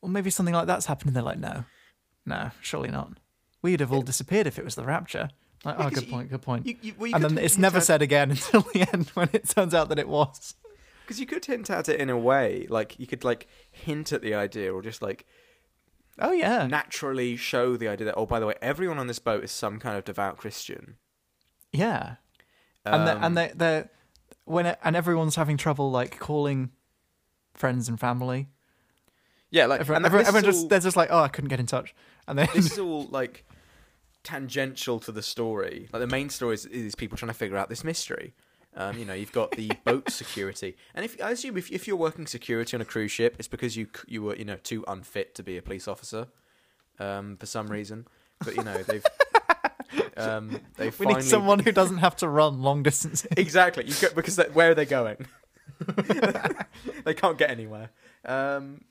[0.00, 1.64] well, maybe something like that's happened, and they're like, no,
[2.26, 3.12] no, surely not.
[3.62, 5.28] We'd have all disappeared if it was the rapture.
[5.64, 6.66] Like, oh, good you- point, good point.
[6.66, 9.48] You, you, well, and then it's never at- said again until the end when it
[9.48, 10.54] turns out that it was.
[11.04, 14.22] Because you could hint at it in a way, like you could like hint at
[14.22, 15.26] the idea, or just like
[16.18, 19.42] Oh yeah, naturally show the idea that oh, by the way, everyone on this boat
[19.42, 20.96] is some kind of devout Christian.
[21.72, 22.16] yeah.
[22.84, 23.84] and Um, and they they
[24.44, 26.70] when it, and everyone's having trouble like calling
[27.54, 28.48] friends and family.
[29.50, 31.60] yeah, like Everyone, and everyone, everyone is just they're just like, oh, I couldn't get
[31.60, 31.94] in touch,
[32.28, 33.44] and then this is all like
[34.22, 35.88] tangential to the story.
[35.92, 38.34] Like the main story is, is people trying to figure out this mystery.
[38.76, 41.96] Um, you know, you've got the boat security, and if I assume if if you're
[41.96, 45.34] working security on a cruise ship, it's because you you were you know too unfit
[45.36, 46.28] to be a police officer,
[47.00, 48.06] um, for some reason.
[48.38, 49.04] But you know they've
[50.16, 53.26] um, they we finally need someone who doesn't have to run long distances.
[53.36, 55.26] exactly you go, because they, where are they going?
[57.04, 57.90] they can't get anywhere.
[58.24, 58.82] Um,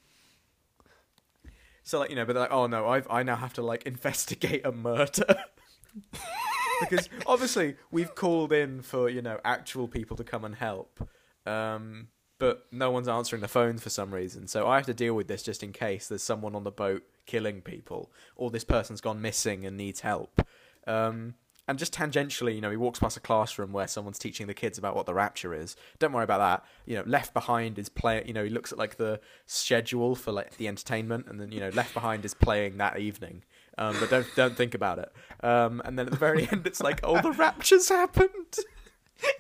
[1.90, 4.64] so like you know, but like, oh no, I've I now have to like investigate
[4.64, 5.44] a murder.
[6.82, 11.10] because obviously we've called in for you know actual people to come and help,
[11.48, 14.46] um, but no one's answering the phone for some reason.
[14.46, 17.02] So I have to deal with this just in case there's someone on the boat
[17.26, 20.48] killing people, or this person's gone missing and needs help.
[20.86, 21.34] Um,
[21.70, 24.80] and just tangentially, you know, he walks past a classroom where someone's teaching the kids
[24.80, 25.76] about what the rapture is.
[26.00, 26.66] Don't worry about that.
[26.88, 28.28] You know, Left Behind is playing.
[28.28, 31.60] You know, he looks at like the schedule for like the entertainment, and then you
[31.60, 33.44] know, Left Behind is playing that evening.
[33.78, 35.14] Um, but don't don't think about it.
[35.46, 38.56] Um, and then at the very end, it's like, oh, the rapture's happened.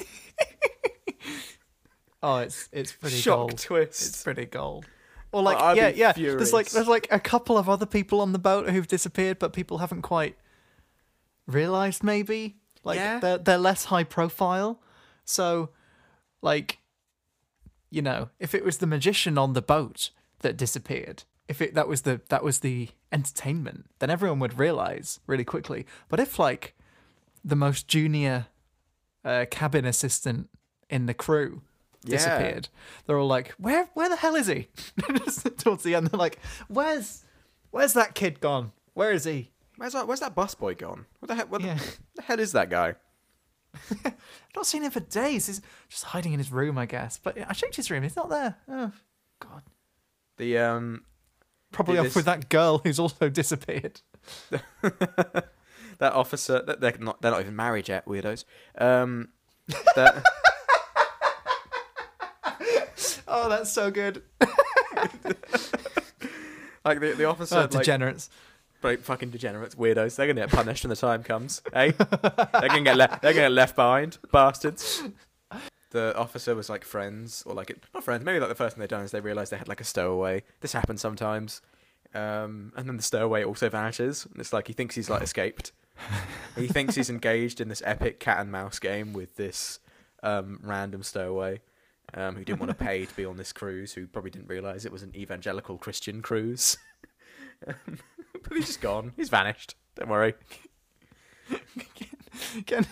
[2.21, 3.57] Oh, it's it's pretty Shock gold.
[3.59, 4.01] twist.
[4.09, 4.85] It's pretty gold.
[5.31, 6.11] Or like, I'd yeah, yeah.
[6.11, 9.53] There's like there's like a couple of other people on the boat who've disappeared, but
[9.53, 10.35] people haven't quite
[11.53, 12.03] realized.
[12.03, 13.19] Maybe like Yeah.
[13.19, 14.81] they're they're less high profile.
[15.25, 15.69] So,
[16.41, 16.79] like,
[17.89, 21.87] you know, if it was the magician on the boat that disappeared, if it that
[21.87, 25.85] was the that was the entertainment, then everyone would realize really quickly.
[26.07, 26.75] But if like
[27.43, 28.47] the most junior
[29.25, 30.49] uh, cabin assistant
[30.89, 31.61] in the crew
[32.03, 32.11] Yeah.
[32.17, 32.69] disappeared.
[33.05, 34.67] They're all like, "Where, where the hell is he?"
[35.57, 37.25] Towards the end, they're like, "Where's,
[37.71, 38.71] where's that kid gone?
[38.93, 40.07] Where is he?" Where's that?
[40.07, 41.05] Where's that busboy gone?
[41.19, 41.49] What the heck?
[41.51, 41.75] What Yeah.
[41.77, 42.95] the, the hell is that guy?
[44.05, 44.13] I've
[44.55, 45.47] not seen him for days.
[45.47, 47.17] He's just hiding in his room, I guess.
[47.21, 48.03] But I checked his room.
[48.03, 48.55] He's not there.
[48.67, 48.91] Oh,
[49.39, 49.61] God.
[50.37, 51.03] The um,
[51.71, 54.01] Probably Dude, off this- with that girl who's also disappeared.
[54.81, 55.43] that
[56.01, 56.61] officer.
[56.65, 57.21] that- They're not.
[57.21, 58.05] They're not even married yet.
[58.05, 58.43] Weirdos.
[58.77, 59.29] Um,
[59.95, 60.23] that,
[63.31, 64.23] Oh, that's so good.
[66.83, 67.55] like the the officer.
[67.59, 68.29] Oh, degenerates.
[68.31, 68.48] Right,
[68.81, 70.15] fucking degenerates, weirdos.
[70.15, 71.61] They're gonna get punished when the time comes.
[71.73, 71.91] Eh?
[71.91, 75.03] they're gonna get le- they're gonna get left behind, bastards.
[75.91, 78.23] The officer was like friends, or like not friends.
[78.23, 80.43] Maybe like the first thing they done is they realized they had like a stowaway.
[80.61, 81.61] This happens sometimes,
[82.13, 84.25] um, and then the stowaway also vanishes.
[84.25, 85.71] And it's like he thinks he's like escaped.
[86.55, 89.79] he thinks he's engaged in this epic cat and mouse game with this
[90.21, 91.61] um, random stowaway.
[92.13, 93.93] Um, who didn't want to pay to be on this cruise?
[93.93, 96.77] Who probably didn't realize it was an evangelical Christian cruise.
[98.41, 99.11] But he's just gone.
[99.17, 99.75] He's vanished.
[99.95, 100.33] Don't worry.
[102.65, 102.85] Can,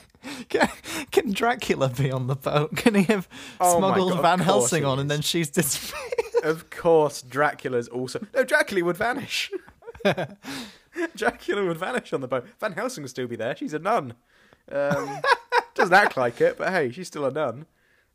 [0.50, 0.68] can
[1.12, 2.76] can Dracula be on the boat?
[2.76, 3.30] Can he have
[3.62, 6.44] Oh smuggled God, Van Helsing on and then she's disappeared?
[6.44, 8.26] Of course, Dracula's also.
[8.36, 9.50] No, Dracula would vanish.
[11.16, 12.46] Dracula would vanish on the boat.
[12.60, 13.56] Van Helsing would still be there.
[13.56, 14.16] She's a nun.
[14.70, 15.22] Um,
[15.76, 17.68] doesn't act like it, but hey, she's still a nun.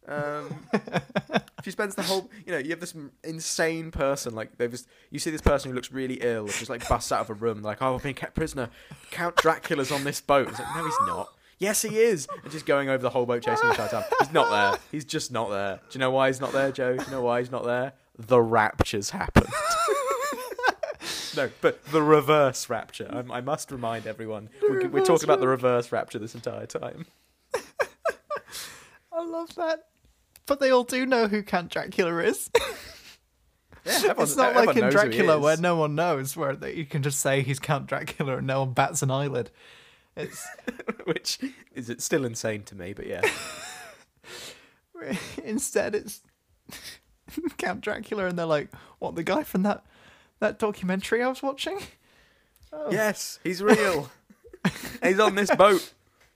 [0.08, 0.66] Um,
[1.64, 2.30] she spends the whole.
[2.46, 2.94] You know, you have this
[3.24, 4.34] insane person.
[4.34, 4.88] Like they've just.
[5.10, 7.62] You see this person who looks really ill, just like busts out of a room.
[7.62, 8.70] Like, oh, I've been kept prisoner.
[9.10, 10.48] Count Dracula's on this boat.
[10.48, 11.28] It's like, no, he's not.
[11.62, 12.26] Yes, he is.
[12.42, 14.04] And just going over the whole boat chasing the entire time.
[14.18, 14.80] He's not there.
[14.90, 15.76] He's just not there.
[15.76, 16.96] Do you know why he's not there, Joe?
[16.96, 17.92] Do you know why he's not there?
[18.18, 19.46] The rapture's happened.
[21.36, 23.08] no, but the reverse rapture.
[23.12, 24.48] I, I must remind everyone.
[24.60, 27.06] We're, we're talking about the reverse rapture this entire time.
[29.12, 29.86] I love that.
[30.46, 32.50] But they all do know who Count Dracula is.
[33.84, 36.54] Yeah, everyone, it's not like in knows who he Dracula where no one knows, where
[36.54, 39.50] that you can just say he's Count Dracula and no one bats an eyelid.
[40.16, 40.46] It's
[41.04, 41.40] Which
[41.74, 43.22] is it still insane to me, but yeah.
[45.44, 46.20] instead it's
[47.58, 48.68] Count Dracula, and they're like,
[49.00, 49.84] "What the guy from that
[50.38, 51.80] that documentary I was watching?"
[52.72, 52.90] Oh.
[52.90, 54.10] Yes, he's real.
[55.02, 55.92] he's on this boat.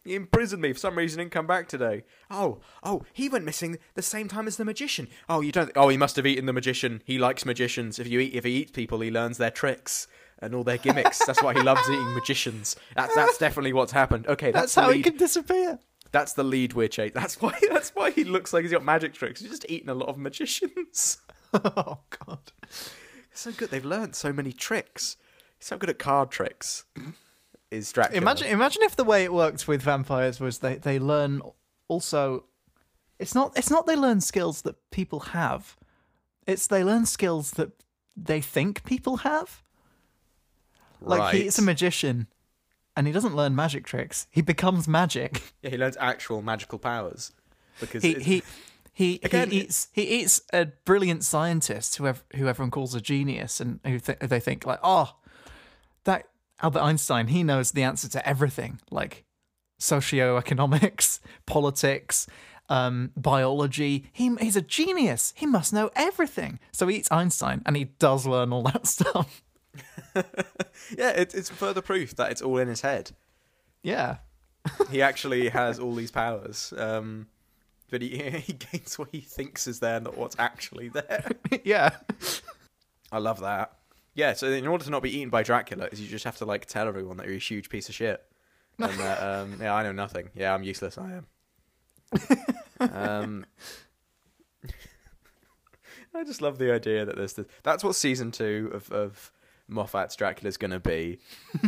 [0.07, 1.19] He imprisoned me for some reason.
[1.19, 2.05] Didn't come back today.
[2.31, 5.09] Oh, oh, he went missing the same time as the magician.
[5.29, 5.73] Oh, you don't.
[5.75, 7.03] Oh, he must have eaten the magician.
[7.05, 7.99] He likes magicians.
[7.99, 10.07] If you eat, if he eats people, he learns their tricks
[10.39, 11.25] and all their gimmicks.
[11.25, 12.77] that's why he loves eating magicians.
[12.95, 14.27] That's that's definitely what's happened.
[14.27, 15.79] Okay, That's that's, how he can disappear.
[16.13, 17.13] That's the lead we're chasing.
[17.15, 17.59] That's why.
[17.71, 19.41] That's why he looks like he's got magic tricks.
[19.41, 21.19] He's just eaten a lot of magicians.
[21.53, 22.53] oh God.
[23.33, 23.71] so good.
[23.71, 25.17] They've learned so many tricks.
[25.59, 26.85] He's so good at card tricks.
[27.71, 28.21] Is Dracula?
[28.21, 31.43] Imagine, imagine if the way it worked with vampires was they they learn
[31.89, 32.45] also.
[33.19, 33.57] It's not.
[33.57, 35.77] It's not they learn skills that people have.
[36.47, 37.71] It's they learn skills that
[38.17, 39.63] they think people have.
[41.01, 41.35] Like right.
[41.35, 42.29] he's a magician,
[42.97, 44.27] and he doesn't learn magic tricks.
[44.31, 45.43] He becomes magic.
[45.63, 47.33] yeah, he learns actual magical powers
[47.81, 48.43] because He he
[48.93, 53.01] he Again, he eats he eats a brilliant scientist who ev- who everyone calls a
[53.01, 55.15] genius, and who th- they think like, oh,
[56.05, 56.29] that
[56.63, 59.25] Albert Einstein, he knows the answer to everything, like
[59.81, 62.27] socioeconomics, politics,
[62.69, 64.07] um, biology.
[64.13, 65.33] He he's a genius.
[65.37, 66.59] He must know everything.
[66.73, 69.43] So he eats Einstein, and he does learn all that stuff.
[70.15, 73.13] yeah, it's it's further proof that it's all in his head.
[73.83, 74.17] Yeah,
[74.91, 76.73] He actually has all these powers.
[76.77, 77.29] Um,
[77.91, 81.31] but he he gains what he thinks is there, not what's actually there.
[81.65, 81.91] yeah.
[83.13, 83.77] I love that.
[84.17, 86.47] Yeah, so in order to not be eaten by Dracula, is you just have to
[86.47, 88.25] like tell everyone that you're a huge piece of shit.
[88.79, 90.31] And that, um, yeah, I know nothing.
[90.35, 90.97] Yeah, I'm useless.
[90.99, 91.27] I am.
[92.81, 93.47] um,
[96.15, 99.33] I just love the idea that there's the, that's what season two of, of
[99.69, 101.19] Moffat's Dracula's going to be.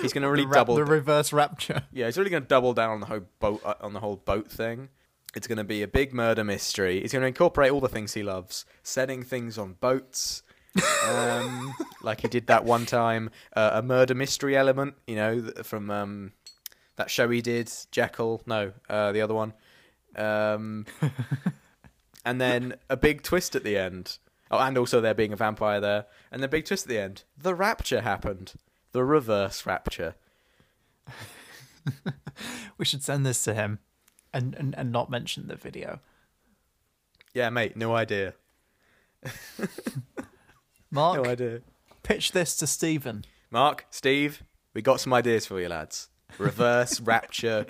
[0.00, 0.76] He's going to really the, ra- double.
[0.76, 1.82] the reverse rapture.
[1.92, 4.16] Yeah, he's really going to double down on the whole boat uh, on the whole
[4.16, 4.88] boat thing.
[5.36, 7.02] It's going to be a big murder mystery.
[7.02, 10.42] He's going to incorporate all the things he loves, setting things on boats,
[11.08, 13.30] um, like he did that one time.
[13.54, 16.32] Uh, a murder mystery element, you know, from um,
[16.96, 18.42] that show he did, Jekyll.
[18.46, 19.52] No, uh, the other one.
[20.16, 20.86] Um,
[22.24, 24.18] and then a big twist at the end.
[24.50, 27.22] Oh, and also there being a vampire there, and the big twist at the end.
[27.38, 28.54] The rapture happened.
[28.92, 30.16] The reverse rapture.
[32.78, 33.78] We should send this to him,
[34.32, 36.00] and and, and not mention the video.
[37.34, 38.34] Yeah, mate, no idea.
[40.90, 41.60] Mark, No idea.
[42.02, 43.24] pitch this to Steven.
[43.50, 44.42] Mark, Steve,
[44.74, 46.08] we got some ideas for you, lads.
[46.38, 47.66] Reverse Rapture,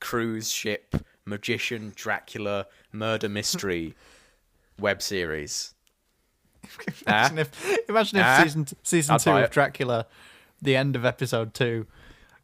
[0.00, 0.94] cruise ship,
[1.24, 3.94] magician, Dracula, murder mystery,
[4.78, 5.74] web series.
[7.06, 7.40] Imagine Ah?
[7.42, 8.42] if imagine if Ah?
[8.42, 9.50] season season I'd two of it.
[9.50, 10.06] Dracula,
[10.60, 11.86] the end of episode two,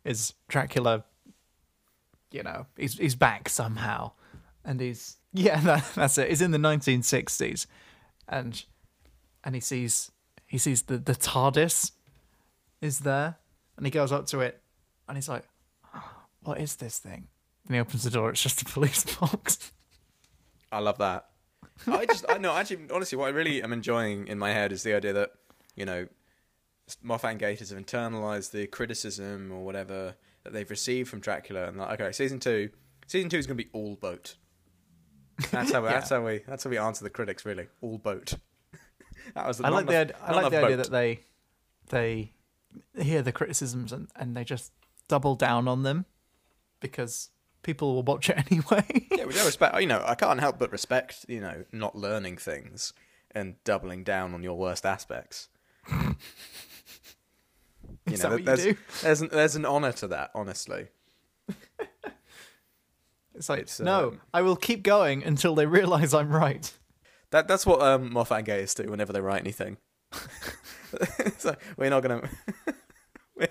[0.05, 1.05] is Dracula.
[2.33, 4.13] You know, he's he's back somehow,
[4.65, 6.31] and he's yeah, that, that's it.
[6.31, 7.67] He's in the 1960s,
[8.29, 8.65] and
[9.47, 10.11] and he sees
[10.47, 11.93] he sees the the TARDIS
[12.83, 13.37] is there,
[13.79, 14.61] and he goes up to it,
[15.09, 15.45] and he's like,
[15.95, 17.29] ah, "What is this thing?"
[17.67, 18.29] And he opens the door.
[18.29, 19.73] It's just a police box.
[20.71, 21.29] I love that.
[21.87, 24.83] I just, I know, actually, honestly, what I really am enjoying in my head is
[24.83, 25.31] the idea that,
[25.75, 26.07] you know,
[27.03, 32.01] Moffat Gatiss have internalized the criticism or whatever that they've received from Dracula, and like,
[32.01, 32.71] okay, season two,
[33.07, 34.37] season two is going to be all boat.
[35.51, 35.89] That's how, we.
[35.89, 38.35] that's how we, that's how we answer the critics, really, all boat.
[39.35, 41.21] That was I like the I like the idea that they
[41.89, 42.33] they
[42.99, 44.73] hear the criticisms and, and they just
[45.09, 46.05] double down on them
[46.81, 47.31] because
[47.63, 49.07] people will watch it anyway.
[49.13, 52.39] Yeah, with no respect, you know, I can't help but respect, you know, not learning
[52.39, 52.93] things
[53.33, 55.49] and doubling down on your worst aspects.
[58.09, 58.77] You Is know, that what you there's, do?
[59.03, 60.87] there's an, there's an honor to that, honestly.
[63.35, 66.73] It's like It's, no, um, I will keep going until they realize I'm right.
[67.31, 69.79] That that's what um, Moffat and Gatiss do whenever they write anything.
[71.19, 72.29] it's like, we're not gonna.
[73.37, 73.49] we're,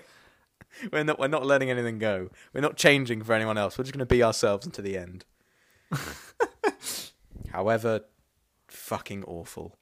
[0.92, 1.18] we're not.
[1.18, 2.30] We're not letting anything go.
[2.52, 3.76] We're not changing for anyone else.
[3.76, 5.24] We're just gonna be ourselves until the end.
[7.52, 8.02] However,
[8.68, 9.76] fucking awful.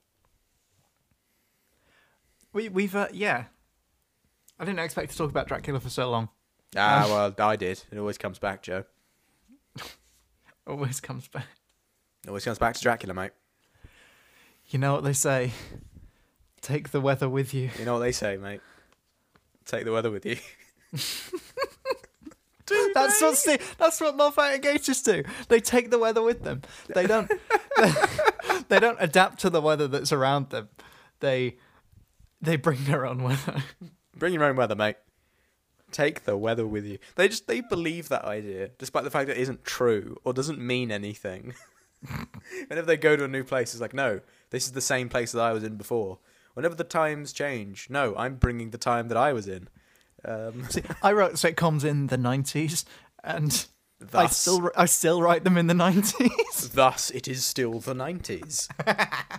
[2.53, 3.45] We we've uh, yeah.
[4.59, 6.29] I didn't expect to talk about Dracula for so long.
[6.77, 7.83] Ah, well, I did.
[7.91, 8.85] It always comes back, Joe.
[10.67, 11.47] Always comes back.
[12.25, 13.33] It always comes back to Dracula, mate.
[14.69, 15.53] You know what they say?
[16.61, 17.71] Take the weather with you.
[17.79, 18.61] You know what they say, mate.
[19.65, 20.37] Take the weather with you.
[22.95, 25.23] That's what Sti- that's what Moffat and Gatiss do.
[25.49, 26.63] They take the weather with them.
[26.95, 27.31] They don't
[28.69, 30.69] they don't adapt to the weather that's around them.
[31.21, 31.57] They
[32.41, 33.63] they bring their own weather.
[34.17, 34.97] Bring your own weather, mate.
[35.91, 36.99] Take the weather with you.
[37.17, 40.59] They just they believe that idea, despite the fact that it isn't true or doesn't
[40.59, 41.55] mean anything.
[42.69, 45.33] Whenever they go to a new place, it's like, no, this is the same place
[45.33, 46.19] that I was in before.
[46.55, 49.69] Whenever the times change, no, I'm bringing the time that I was in.
[50.25, 52.85] Um, See, I wrote sitcoms in the nineties,
[53.23, 53.67] and
[54.13, 56.71] I still I still write them in the nineties.
[56.75, 58.69] thus, it is still the '90s.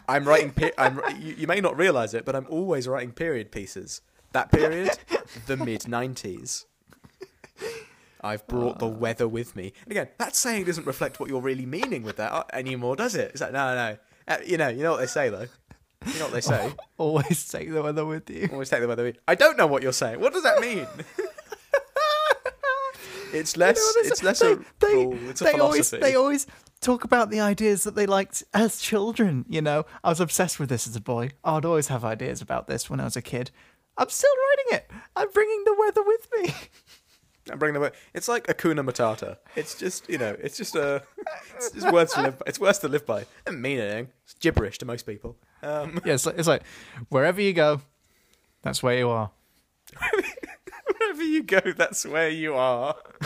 [0.08, 0.52] I'm writing.
[0.52, 1.02] Pe- I'm.
[1.20, 4.02] You, you may not realize it, but I'm always writing period pieces.
[4.34, 4.98] That period,
[5.48, 6.66] the mid '90s.
[8.26, 9.72] I've brought the weather with me.
[9.84, 13.14] And again, that saying doesn't reflect what you're really meaning with that uh, anymore, does
[13.16, 13.32] it?
[13.32, 13.98] It's like no, no.
[14.28, 15.46] Uh, you know, you know what they say though.
[16.08, 16.74] You know what they say.
[16.98, 18.50] Always take the weather with you.
[18.52, 19.04] Always take the weather.
[19.04, 20.20] with- I don't know what you're saying.
[20.20, 20.88] What does that mean?
[23.34, 23.78] it's less.
[23.78, 24.54] You know it's less say?
[24.54, 25.30] a they, rule.
[25.30, 26.48] It's a they always they always
[26.82, 29.46] talk about the ideas that they liked as children.
[29.48, 31.30] You know, I was obsessed with this as a boy.
[31.44, 33.52] I'd always have ideas about this when I was a kid.
[33.98, 34.92] I'm still writing it.
[35.16, 36.54] I'm bringing the weather with me.
[37.52, 37.92] I'm bringing the.
[38.14, 39.38] It's like Hakuna Matata.
[39.56, 40.36] It's just you know.
[40.42, 41.04] It's just a.
[41.56, 42.40] It's just words to live.
[42.40, 42.44] By.
[42.48, 43.22] It's words to live by.
[43.22, 44.08] It doesn't mean anything.
[44.24, 45.38] It's gibberish to most people.
[45.62, 46.64] Um, yeah, it's like, it's like
[47.10, 47.82] wherever you go,
[48.62, 49.30] that's where you are.
[50.98, 52.96] wherever you go, that's where you are.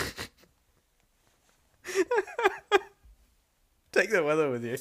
[3.91, 4.77] Take the weather with you.